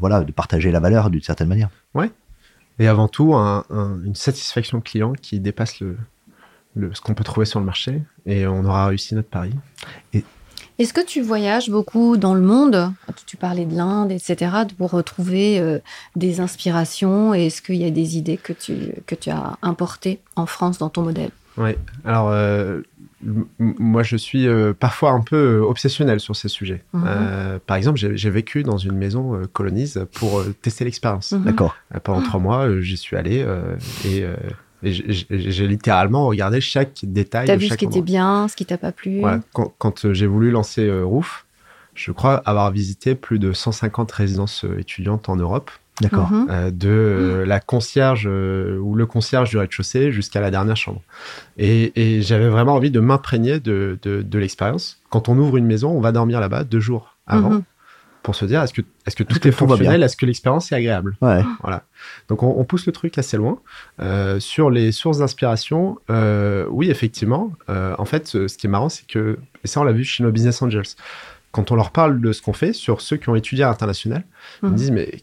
[0.00, 1.68] voilà de partager la valeur d'une certaine manière.
[1.94, 2.10] Ouais.
[2.80, 5.96] Et avant tout un, un, une satisfaction client qui dépasse le,
[6.74, 9.52] le ce qu'on peut trouver sur le marché et on aura réussi notre pari.
[10.12, 10.24] Et
[10.78, 12.90] est-ce que tu voyages beaucoup dans le monde?
[13.26, 15.78] Tu parlais de l'Inde, etc., pour retrouver euh,
[16.16, 17.34] des inspirations.
[17.34, 20.88] Est-ce qu'il y a des idées que tu, que tu as importées en France dans
[20.88, 21.32] ton modèle?
[21.58, 21.72] Oui.
[22.06, 22.80] Alors, euh,
[23.58, 26.82] moi, je suis euh, parfois un peu obsessionnel sur ces sujets.
[26.92, 27.58] Mm -hmm.
[27.60, 31.32] par exemple, j'ai vécu dans une maison colonise pour tester l'expérience.
[31.32, 31.44] -hmm.
[31.44, 31.74] D'accord.
[32.04, 33.44] pendant trois mois, j'y suis allé
[34.04, 34.24] et
[34.82, 37.46] et j'ai littéralement regardé chaque détail.
[37.46, 37.98] T'as vu ce qui endroit.
[37.98, 39.22] était bien, ce qui t'a pas plu?
[39.22, 41.46] Ouais, quand, quand euh, j'ai voulu lancer euh, Roof,
[41.94, 45.70] je crois avoir visité plus de 150 résidences euh, étudiantes en Europe.
[46.00, 46.30] D'accord.
[46.30, 46.46] Mhm.
[46.50, 51.02] Euh, de euh, la concierge euh, ou le concierge du rez-de-chaussée jusqu'à la dernière chambre.
[51.58, 55.00] Et, et j'avais vraiment envie de m'imprégner de, de, de l'expérience.
[55.10, 57.50] Quand on ouvre une maison, on va dormir là-bas deux jours avant.
[57.50, 57.62] Mhm
[58.22, 58.82] pour se dire est-ce que
[59.16, 61.16] que tout est, est, fonctionnel, est-ce que l'expérience est agréable?
[61.20, 61.42] Ouais.
[61.62, 61.82] Voilà.
[62.28, 63.58] Donc on, on, pousse le truc assez loin
[64.00, 65.98] euh, sur les sources d'inspiration.
[66.10, 67.52] Euh, oui, effectivement.
[67.68, 70.22] Euh, en fait, ce qui est marrant, c'est que et ça on l'a vu chez
[70.22, 70.84] nos business angels.
[71.50, 74.20] Quand on leur parle de ce qu'on fait sur ceux qui ont étudié à l'international,
[74.62, 74.66] mmh.
[74.66, 75.20] ils me disent mais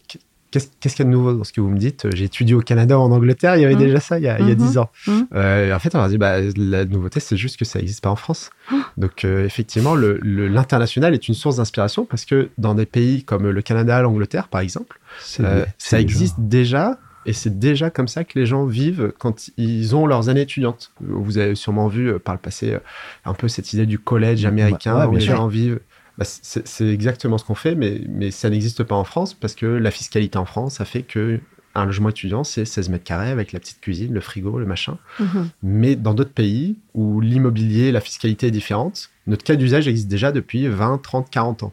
[0.50, 2.06] qu'est-ce qu'il y a de nouveau dans ce que vous me dites?
[2.14, 3.78] J'ai étudié au Canada, en Angleterre, il y avait mmh.
[3.78, 4.42] déjà ça il y a, mmh.
[4.42, 4.90] il y a 10 ans.
[5.06, 5.12] Mmh.
[5.34, 8.10] Euh, en fait, on leur dit, bah, la nouveauté, c'est juste que ça n'existe pas
[8.10, 8.50] en France.
[8.96, 13.62] Donc, euh, effectivement, l'international est une source d'inspiration parce que dans des pays comme le
[13.62, 14.98] Canada, l'Angleterre, par exemple,
[15.40, 19.94] euh, ça existe déjà et c'est déjà comme ça que les gens vivent quand ils
[19.94, 20.92] ont leurs années étudiantes.
[21.00, 22.76] Vous avez sûrement vu par le passé
[23.24, 25.80] un peu cette idée du collège américain où les gens vivent.
[26.18, 29.66] Bah, c'est exactement ce qu'on fait, mais, mais ça n'existe pas en France parce que
[29.66, 31.40] la fiscalité en France a fait que
[31.74, 34.98] un logement étudiant, c'est 16 mètres carrés avec la petite cuisine, le frigo, le machin.
[35.20, 35.48] Mhm.
[35.62, 40.32] Mais dans d'autres pays où l'immobilier, la fiscalité est différente, notre cas d'usage existe déjà
[40.32, 41.72] depuis 20, 30, 40 ans.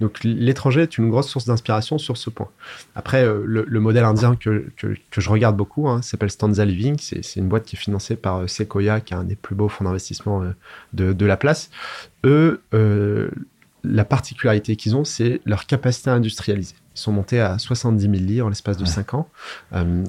[0.00, 2.48] Donc l'étranger est une grosse source d'inspiration sur ce point.
[2.94, 6.96] Après, euh, le, modèle indien que, que, je regarde beaucoup hein, s'appelle Stanza Living.
[7.00, 9.68] C'est une boîte qui est financée par euh, Sequoia, qui est un des plus beaux
[9.68, 10.50] fonds d'investissement euh,
[10.92, 11.70] de, de, la place.
[12.24, 12.60] Eux,
[13.84, 16.74] la particularité qu'ils ont, c'est leur capacité à industrialiser.
[16.96, 19.28] Ils sont montés à 70 000 lits en l'espace de 5 ans.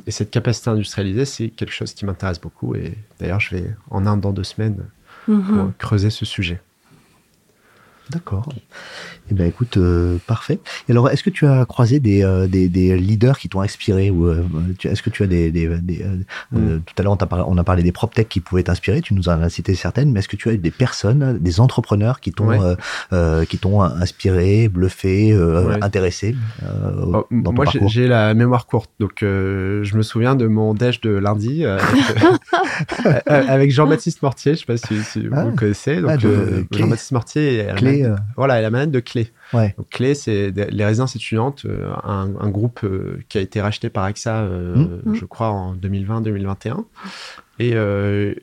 [0.05, 2.76] et cette capacité à industrialiser, c'est quelque chose qui m'intéresse beaucoup.
[2.76, 4.86] Et d'ailleurs, je vais en Inde dans deux semaines
[5.26, 6.61] pour creuser ce sujet.
[8.12, 8.47] D'accord.
[9.32, 10.59] Eh bien, écoute, euh, parfait.
[10.89, 14.09] Et alors, est-ce que tu as croisé des, euh, des, des, leaders qui t'ont inspiré
[14.09, 14.43] ou euh,
[14.84, 16.80] est-ce que tu as des, des, mm.
[16.86, 19.30] tout à l'heure on, on, a parlé des prop tech qui pouvaient t'inspirer, tu nous
[19.30, 22.34] en as cité certaines, mais est-ce que tu as eu des personnes, des entrepreneurs qui
[22.34, 22.76] t'ont
[23.47, 25.34] qui t'ont inspiré, bluffé,
[25.82, 31.12] intéressé oh, Moi, j'ai la mémoire courte, donc je me souviens de mon déj de
[31.12, 31.64] lundi
[33.26, 34.55] avec, Jean-Baptiste Mortier.
[34.55, 35.45] Je sais pas si, vous ah.
[35.45, 36.01] le connaissez.
[36.01, 36.20] Donc
[36.72, 38.01] Jean-Baptiste Mortier, clé,
[38.36, 39.32] voilà, la manette de Clé.
[39.54, 39.74] Ouais.
[39.78, 44.04] Donc, Clé, c'est les résidences étudiantes, euh, un, groupe euh, qui a été racheté par
[44.04, 45.16] AXA, euh, mmh.
[45.16, 46.86] je crois, en 2020-2021.
[47.60, 47.76] Et,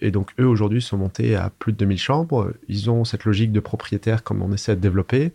[0.00, 2.52] et, donc, eux, aujourd'hui, sont montés à plus de 2000 chambres.
[2.68, 5.32] Ils ont cette logique de propriétaire comme on essaie de développer.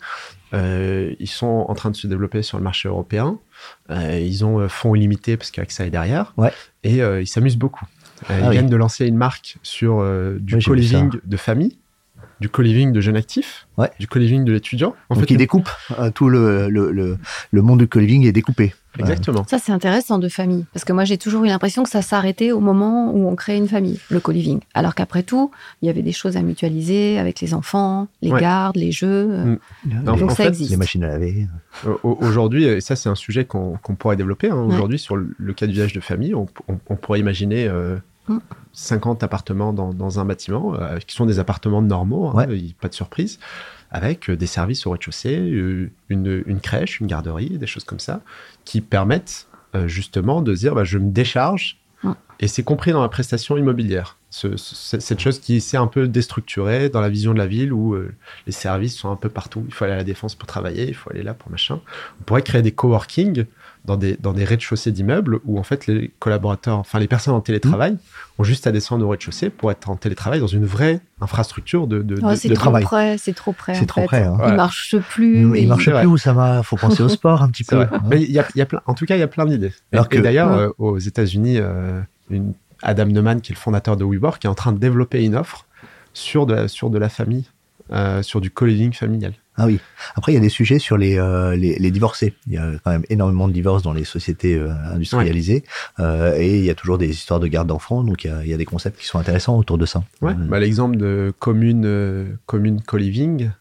[0.54, 3.40] ils sont en train de se développer sur le marché européen.
[3.90, 6.34] ils ont fonds illimités parce qu'AXA est derrière.
[6.38, 6.54] Ouais.
[6.86, 7.86] Et ils s'amusent beaucoup.
[8.30, 10.02] ils ah viennent de lancer une marque sur
[10.40, 11.78] du co-living de famille
[12.44, 13.68] du co-living de jeunes actifs,
[14.02, 14.94] du co-living de l'étudiant.
[15.10, 18.74] En fait, il découpe euh, tout le, le, le, monde du co-living est découpé.
[19.00, 19.46] Exactement.
[19.48, 20.66] Ça, c'est intéressant de famille.
[20.74, 23.56] Parce que moi, j'ai toujours eu l'impression que ça s'arrêtait au moment où on crée
[23.56, 24.60] une famille, le co-living.
[24.74, 28.76] Alors qu'après tout, il y avait des choses à mutualiser avec les enfants, les gardes,
[28.76, 29.28] les jeux.
[29.86, 30.04] Mm.
[30.04, 30.72] Donc, ça existe.
[30.72, 31.48] Les machines à laver.
[31.88, 34.50] Euh, aujourd'hui, et ça, c'est un sujet qu'on pourrait développer.
[34.50, 34.58] Hein.
[34.58, 36.46] Aujourd'hui, sur le cas d'usage de famille, on,
[36.98, 37.96] pourrait imaginer euh,
[38.74, 42.48] 50 appartements dans, un bâtiment, euh, qui sont des appartements normaux, hein,
[42.80, 43.40] pas de surprise,
[43.92, 48.22] avec euh, des services au rez-de-chaussée, euh, une, crèche, une garderie, des choses comme ça,
[48.66, 49.48] qui permettent
[49.86, 51.80] justement de dire bah, je me décharge,
[52.40, 54.18] et c'est compris dans la prestation immobilière.
[54.30, 57.96] cette chose qui s'est un peu déstructurée dans la vision de la ville où
[58.46, 59.64] les services sont un peu partout.
[59.68, 61.80] Il faut aller à la défense pour travailler, il faut aller là pour machin.
[62.20, 63.46] On pourrait créer des coworking
[63.86, 67.42] dans des, dans des rez-de-chaussée d'immeubles où en fait les collaborateurs, enfin les personnes en
[67.42, 67.98] télétravail, mmh.
[68.40, 72.02] ont juste à descendre au rez-de-chaussée pour être en télétrravil dans une vraie infrastructure de,
[72.02, 73.76] de, oh, c'est trop Près, c'est trop près.
[73.76, 74.24] C'est trop près.
[74.24, 74.38] Hein.
[74.48, 75.58] Il marche plus.
[75.58, 76.64] Il, marche plus où ça va.
[76.64, 77.86] Faut penser au sport un petit peu.
[78.10, 79.74] Mais il y a, y a plein, en tout cas, il y a plein d'idées.
[79.92, 82.02] Alors que d'ailleurs, euh, aux États-Unis, euh,
[82.82, 85.36] Adam Neumann, qui est le fondateur de WeWork, qui est en train de développer une
[85.36, 85.66] offre
[86.14, 87.46] sur de, sur de la famille,
[87.92, 89.34] euh, sur du co-living familial.
[89.58, 89.80] Ah oui.
[90.16, 92.34] Après, il y a des sujets sur les, euh, les, les, divorcés.
[92.48, 95.64] Il y a quand même énormément de divorces dans les sociétés euh, industrialisées.
[96.00, 98.04] Euh, et il y a toujours des histoires de garde d'enfants.
[98.04, 100.04] Donc, il y, a, il y, a, des concepts qui sont intéressants autour de ça.
[100.22, 100.34] Ouais.
[100.34, 103.52] Bah, L'exemple de commune, commune co-living,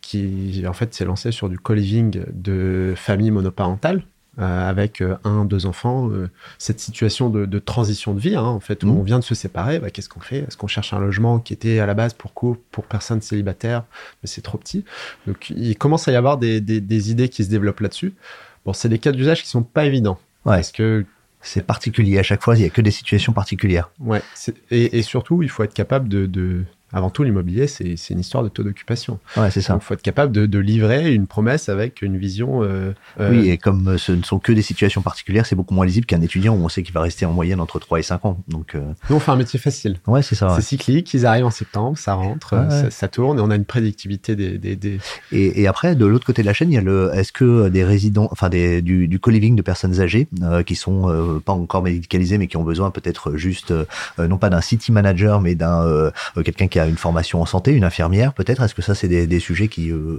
[0.00, 4.04] qui en fait s'est lancé sur du co-living de famille monoparentale.
[4.38, 8.60] Euh, avec euh, un, deux enfants, euh, cette situation de, transition de vie, hein, en
[8.60, 8.98] fait, où mmh.
[8.98, 10.38] on vient de se séparer, bah, qu'est-ce qu'on fait?
[10.38, 13.84] Est-ce qu'on cherche un logement qui était à la base pour couple, pour personnes célibataires,
[14.22, 14.86] mais c'est trop petit?
[15.26, 18.14] Donc, il commence à y avoir des, idées qui se développent là-dessus.
[18.64, 20.18] Bon, c'est des cas d'usage qui sont pas évidents.
[20.46, 20.54] Ouais.
[20.54, 21.04] Parce que
[21.42, 23.90] c'est particulier à chaque fois, il y a que des situations particulières.
[24.00, 24.22] Ouais,
[24.70, 28.62] et, surtout, il faut être capable de avant tout, l'immobilier, c'est une histoire de taux
[28.62, 29.18] d'occupation.
[29.36, 29.78] Ouais, c'est ça.
[29.80, 32.62] Il faut être capable de, livrer une promesse avec une vision.
[32.62, 35.74] Euh, euh, oui, et comme euh, ce ne sont que des situations particulières, c'est beaucoup
[35.74, 38.02] moins lisible qu'un étudiant où on sait qu'il va rester en moyenne entre 3 et
[38.02, 38.38] 5 ans.
[38.46, 39.96] Donc, Nous, on fait un métier facile.
[40.06, 40.54] Ouais, c'est ça.
[40.54, 42.54] C'est cyclique, ils arrivent en septembre, ça rentre,
[42.90, 44.58] ça, tourne et on a une prédictivité des.
[44.58, 44.98] des, des...
[45.32, 47.10] Et, et, après, de l'autre côté de la chaîne, il y a le.
[47.14, 50.28] Est-ce que des résidents, enfin des, du, du co-living de personnes âgées
[50.66, 53.74] qui sont pas encore médicalisées mais qui ont besoin peut-être juste,
[54.18, 56.12] non pas d'un city manager, mais d'un
[56.44, 58.62] quelqu'un qui a une formation en santé une infirmière peut-être?
[58.62, 60.18] Est-ce que ça, c'est des, sujets qui, euh,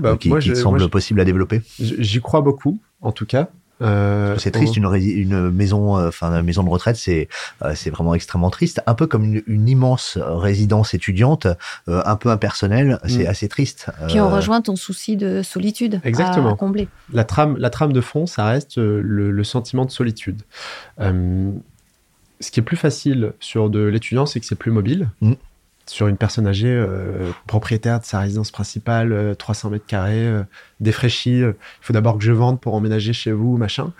[0.00, 1.62] bah, qui, semblent possibles à développer?
[1.78, 3.48] J'y crois beaucoup, en tout cas.
[3.82, 7.28] Euh, c'est triste une, une maison, euh, enfin une maison de retraite, c'est
[7.74, 8.80] c'est vraiment extrêmement triste.
[8.86, 11.48] Un peu comme une, immense résidence étudiante,
[11.88, 13.28] un peu impersonnelle, c'est mm.
[13.28, 13.90] assez triste.
[14.08, 16.52] Puis on rejoint ton souci de solitude Exactement.
[16.52, 16.88] à combler.
[17.12, 20.42] La trame, la trame de fond, ça reste le, sentiment de solitude.
[20.98, 25.08] ce qui est plus facile sur de l'étudiant, c'est que c'est plus mobile.
[25.20, 25.34] Mm.
[25.86, 30.32] Sur une personne âgée, euh, propriétaire de sa résidence principale, 300 mètres carrés,
[30.80, 33.92] défraîchi, il faut d'abord que je vende pour emménager chez vous, machin.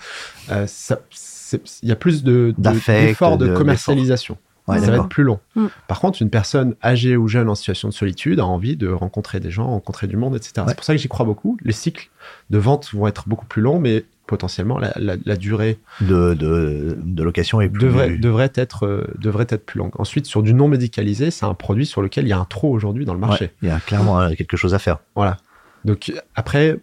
[0.50, 4.38] il y a plus de, d'efforts de, commercialisation.
[4.66, 5.40] ça va être plus long.
[5.56, 5.66] Mm.
[5.88, 9.40] Par contre, une personne âgée ou jeune en situation de solitude a envie de rencontrer
[9.40, 10.66] des gens, rencontrer du monde, etc.
[10.68, 11.58] C'est pour ça que j'y crois beaucoup.
[11.62, 12.10] Les cycles
[12.50, 17.68] de vente vont être beaucoup plus longs, mais potentiellement la, durée de, de, location est
[17.68, 19.92] plus devrait, devrait, être, euh, devrait être plus longue.
[19.98, 22.70] Ensuite, sur du non médicalisé, c'est un produit sur lequel il y a un trop
[22.70, 23.50] aujourd'hui dans le marché.
[23.62, 24.98] il y a clairement euh, quelque chose à faire.
[25.14, 25.36] Voilà.
[25.84, 26.78] Donc après,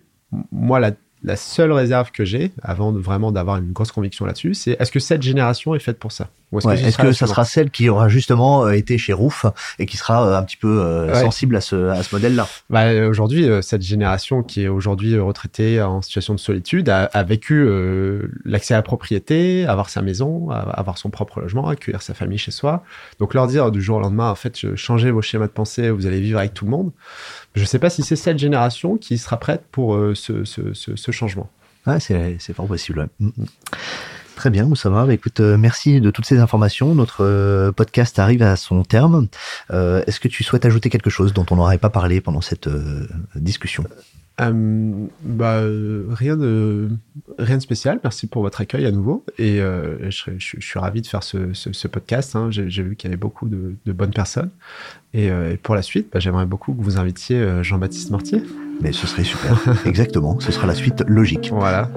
[0.51, 0.91] moi, la,
[1.23, 4.99] la seule réserve que j'ai, avant vraiment d'avoir une grosse conviction là-dessus, c'est est-ce que
[4.99, 6.29] cette génération est faite pour ça?
[6.60, 9.45] Est-ce que, ça sera celle qui aura justement euh, été chez Roof
[9.80, 12.47] et qui sera euh, un petit peu euh, sensible à ce, à ce modèle-là?
[12.70, 17.68] Bah, Aujourd'hui, cette génération qui est aujourd'hui retraitée en situation de solitude a, vécu
[18.43, 22.52] l'accès à la propriété, avoir sa maison, avoir son propre logement, accueillir sa famille chez
[22.52, 22.84] soi.
[23.20, 26.06] Donc leur dire du jour au lendemain, en fait, changez vos schémas de pensée, vous
[26.08, 26.91] allez vivre avec tout le monde.
[27.56, 31.12] Je ne sais pas si c'est cette génération qui sera prête pour ce, ce, ce,
[31.12, 31.49] changement.
[31.88, 33.08] Ouais, c'est fort possible.
[33.20, 33.45] Mm, mm.
[34.41, 35.05] Très bien, Moussama.
[35.05, 36.95] Bah, écoute, euh, merci de toutes ces informations.
[36.95, 39.27] Notre euh, podcast arrive à son terme.
[39.69, 42.67] Euh, est-ce que tu souhaites ajouter quelque chose dont on n'aurait pas parlé pendant cette
[43.35, 43.83] discussion?
[44.39, 45.61] Bah,
[46.09, 46.89] rien de
[47.37, 47.99] rien de spécial.
[48.03, 49.23] Merci pour votre accueil à nouveau.
[49.37, 52.35] Et je, suis ravi de faire ce, podcast.
[52.35, 52.49] Hein.
[52.49, 54.49] J'ai vu qu'il y avait beaucoup de, bonnes personnes.
[55.13, 55.29] Et,
[55.61, 58.41] pour la suite, bah, j'aimerais beaucoup que vous invitiez Jean-Baptiste Mortier.
[58.82, 59.57] Mais ce serait super.
[59.86, 60.38] Exactement.
[60.39, 61.51] Ce sera la suite logique.
[61.53, 61.89] Voilà.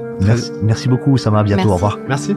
[0.62, 1.40] Merci, beaucoup, Sama.
[1.40, 1.70] À bientôt.
[1.70, 1.98] Au revoir.
[2.08, 2.36] Merci.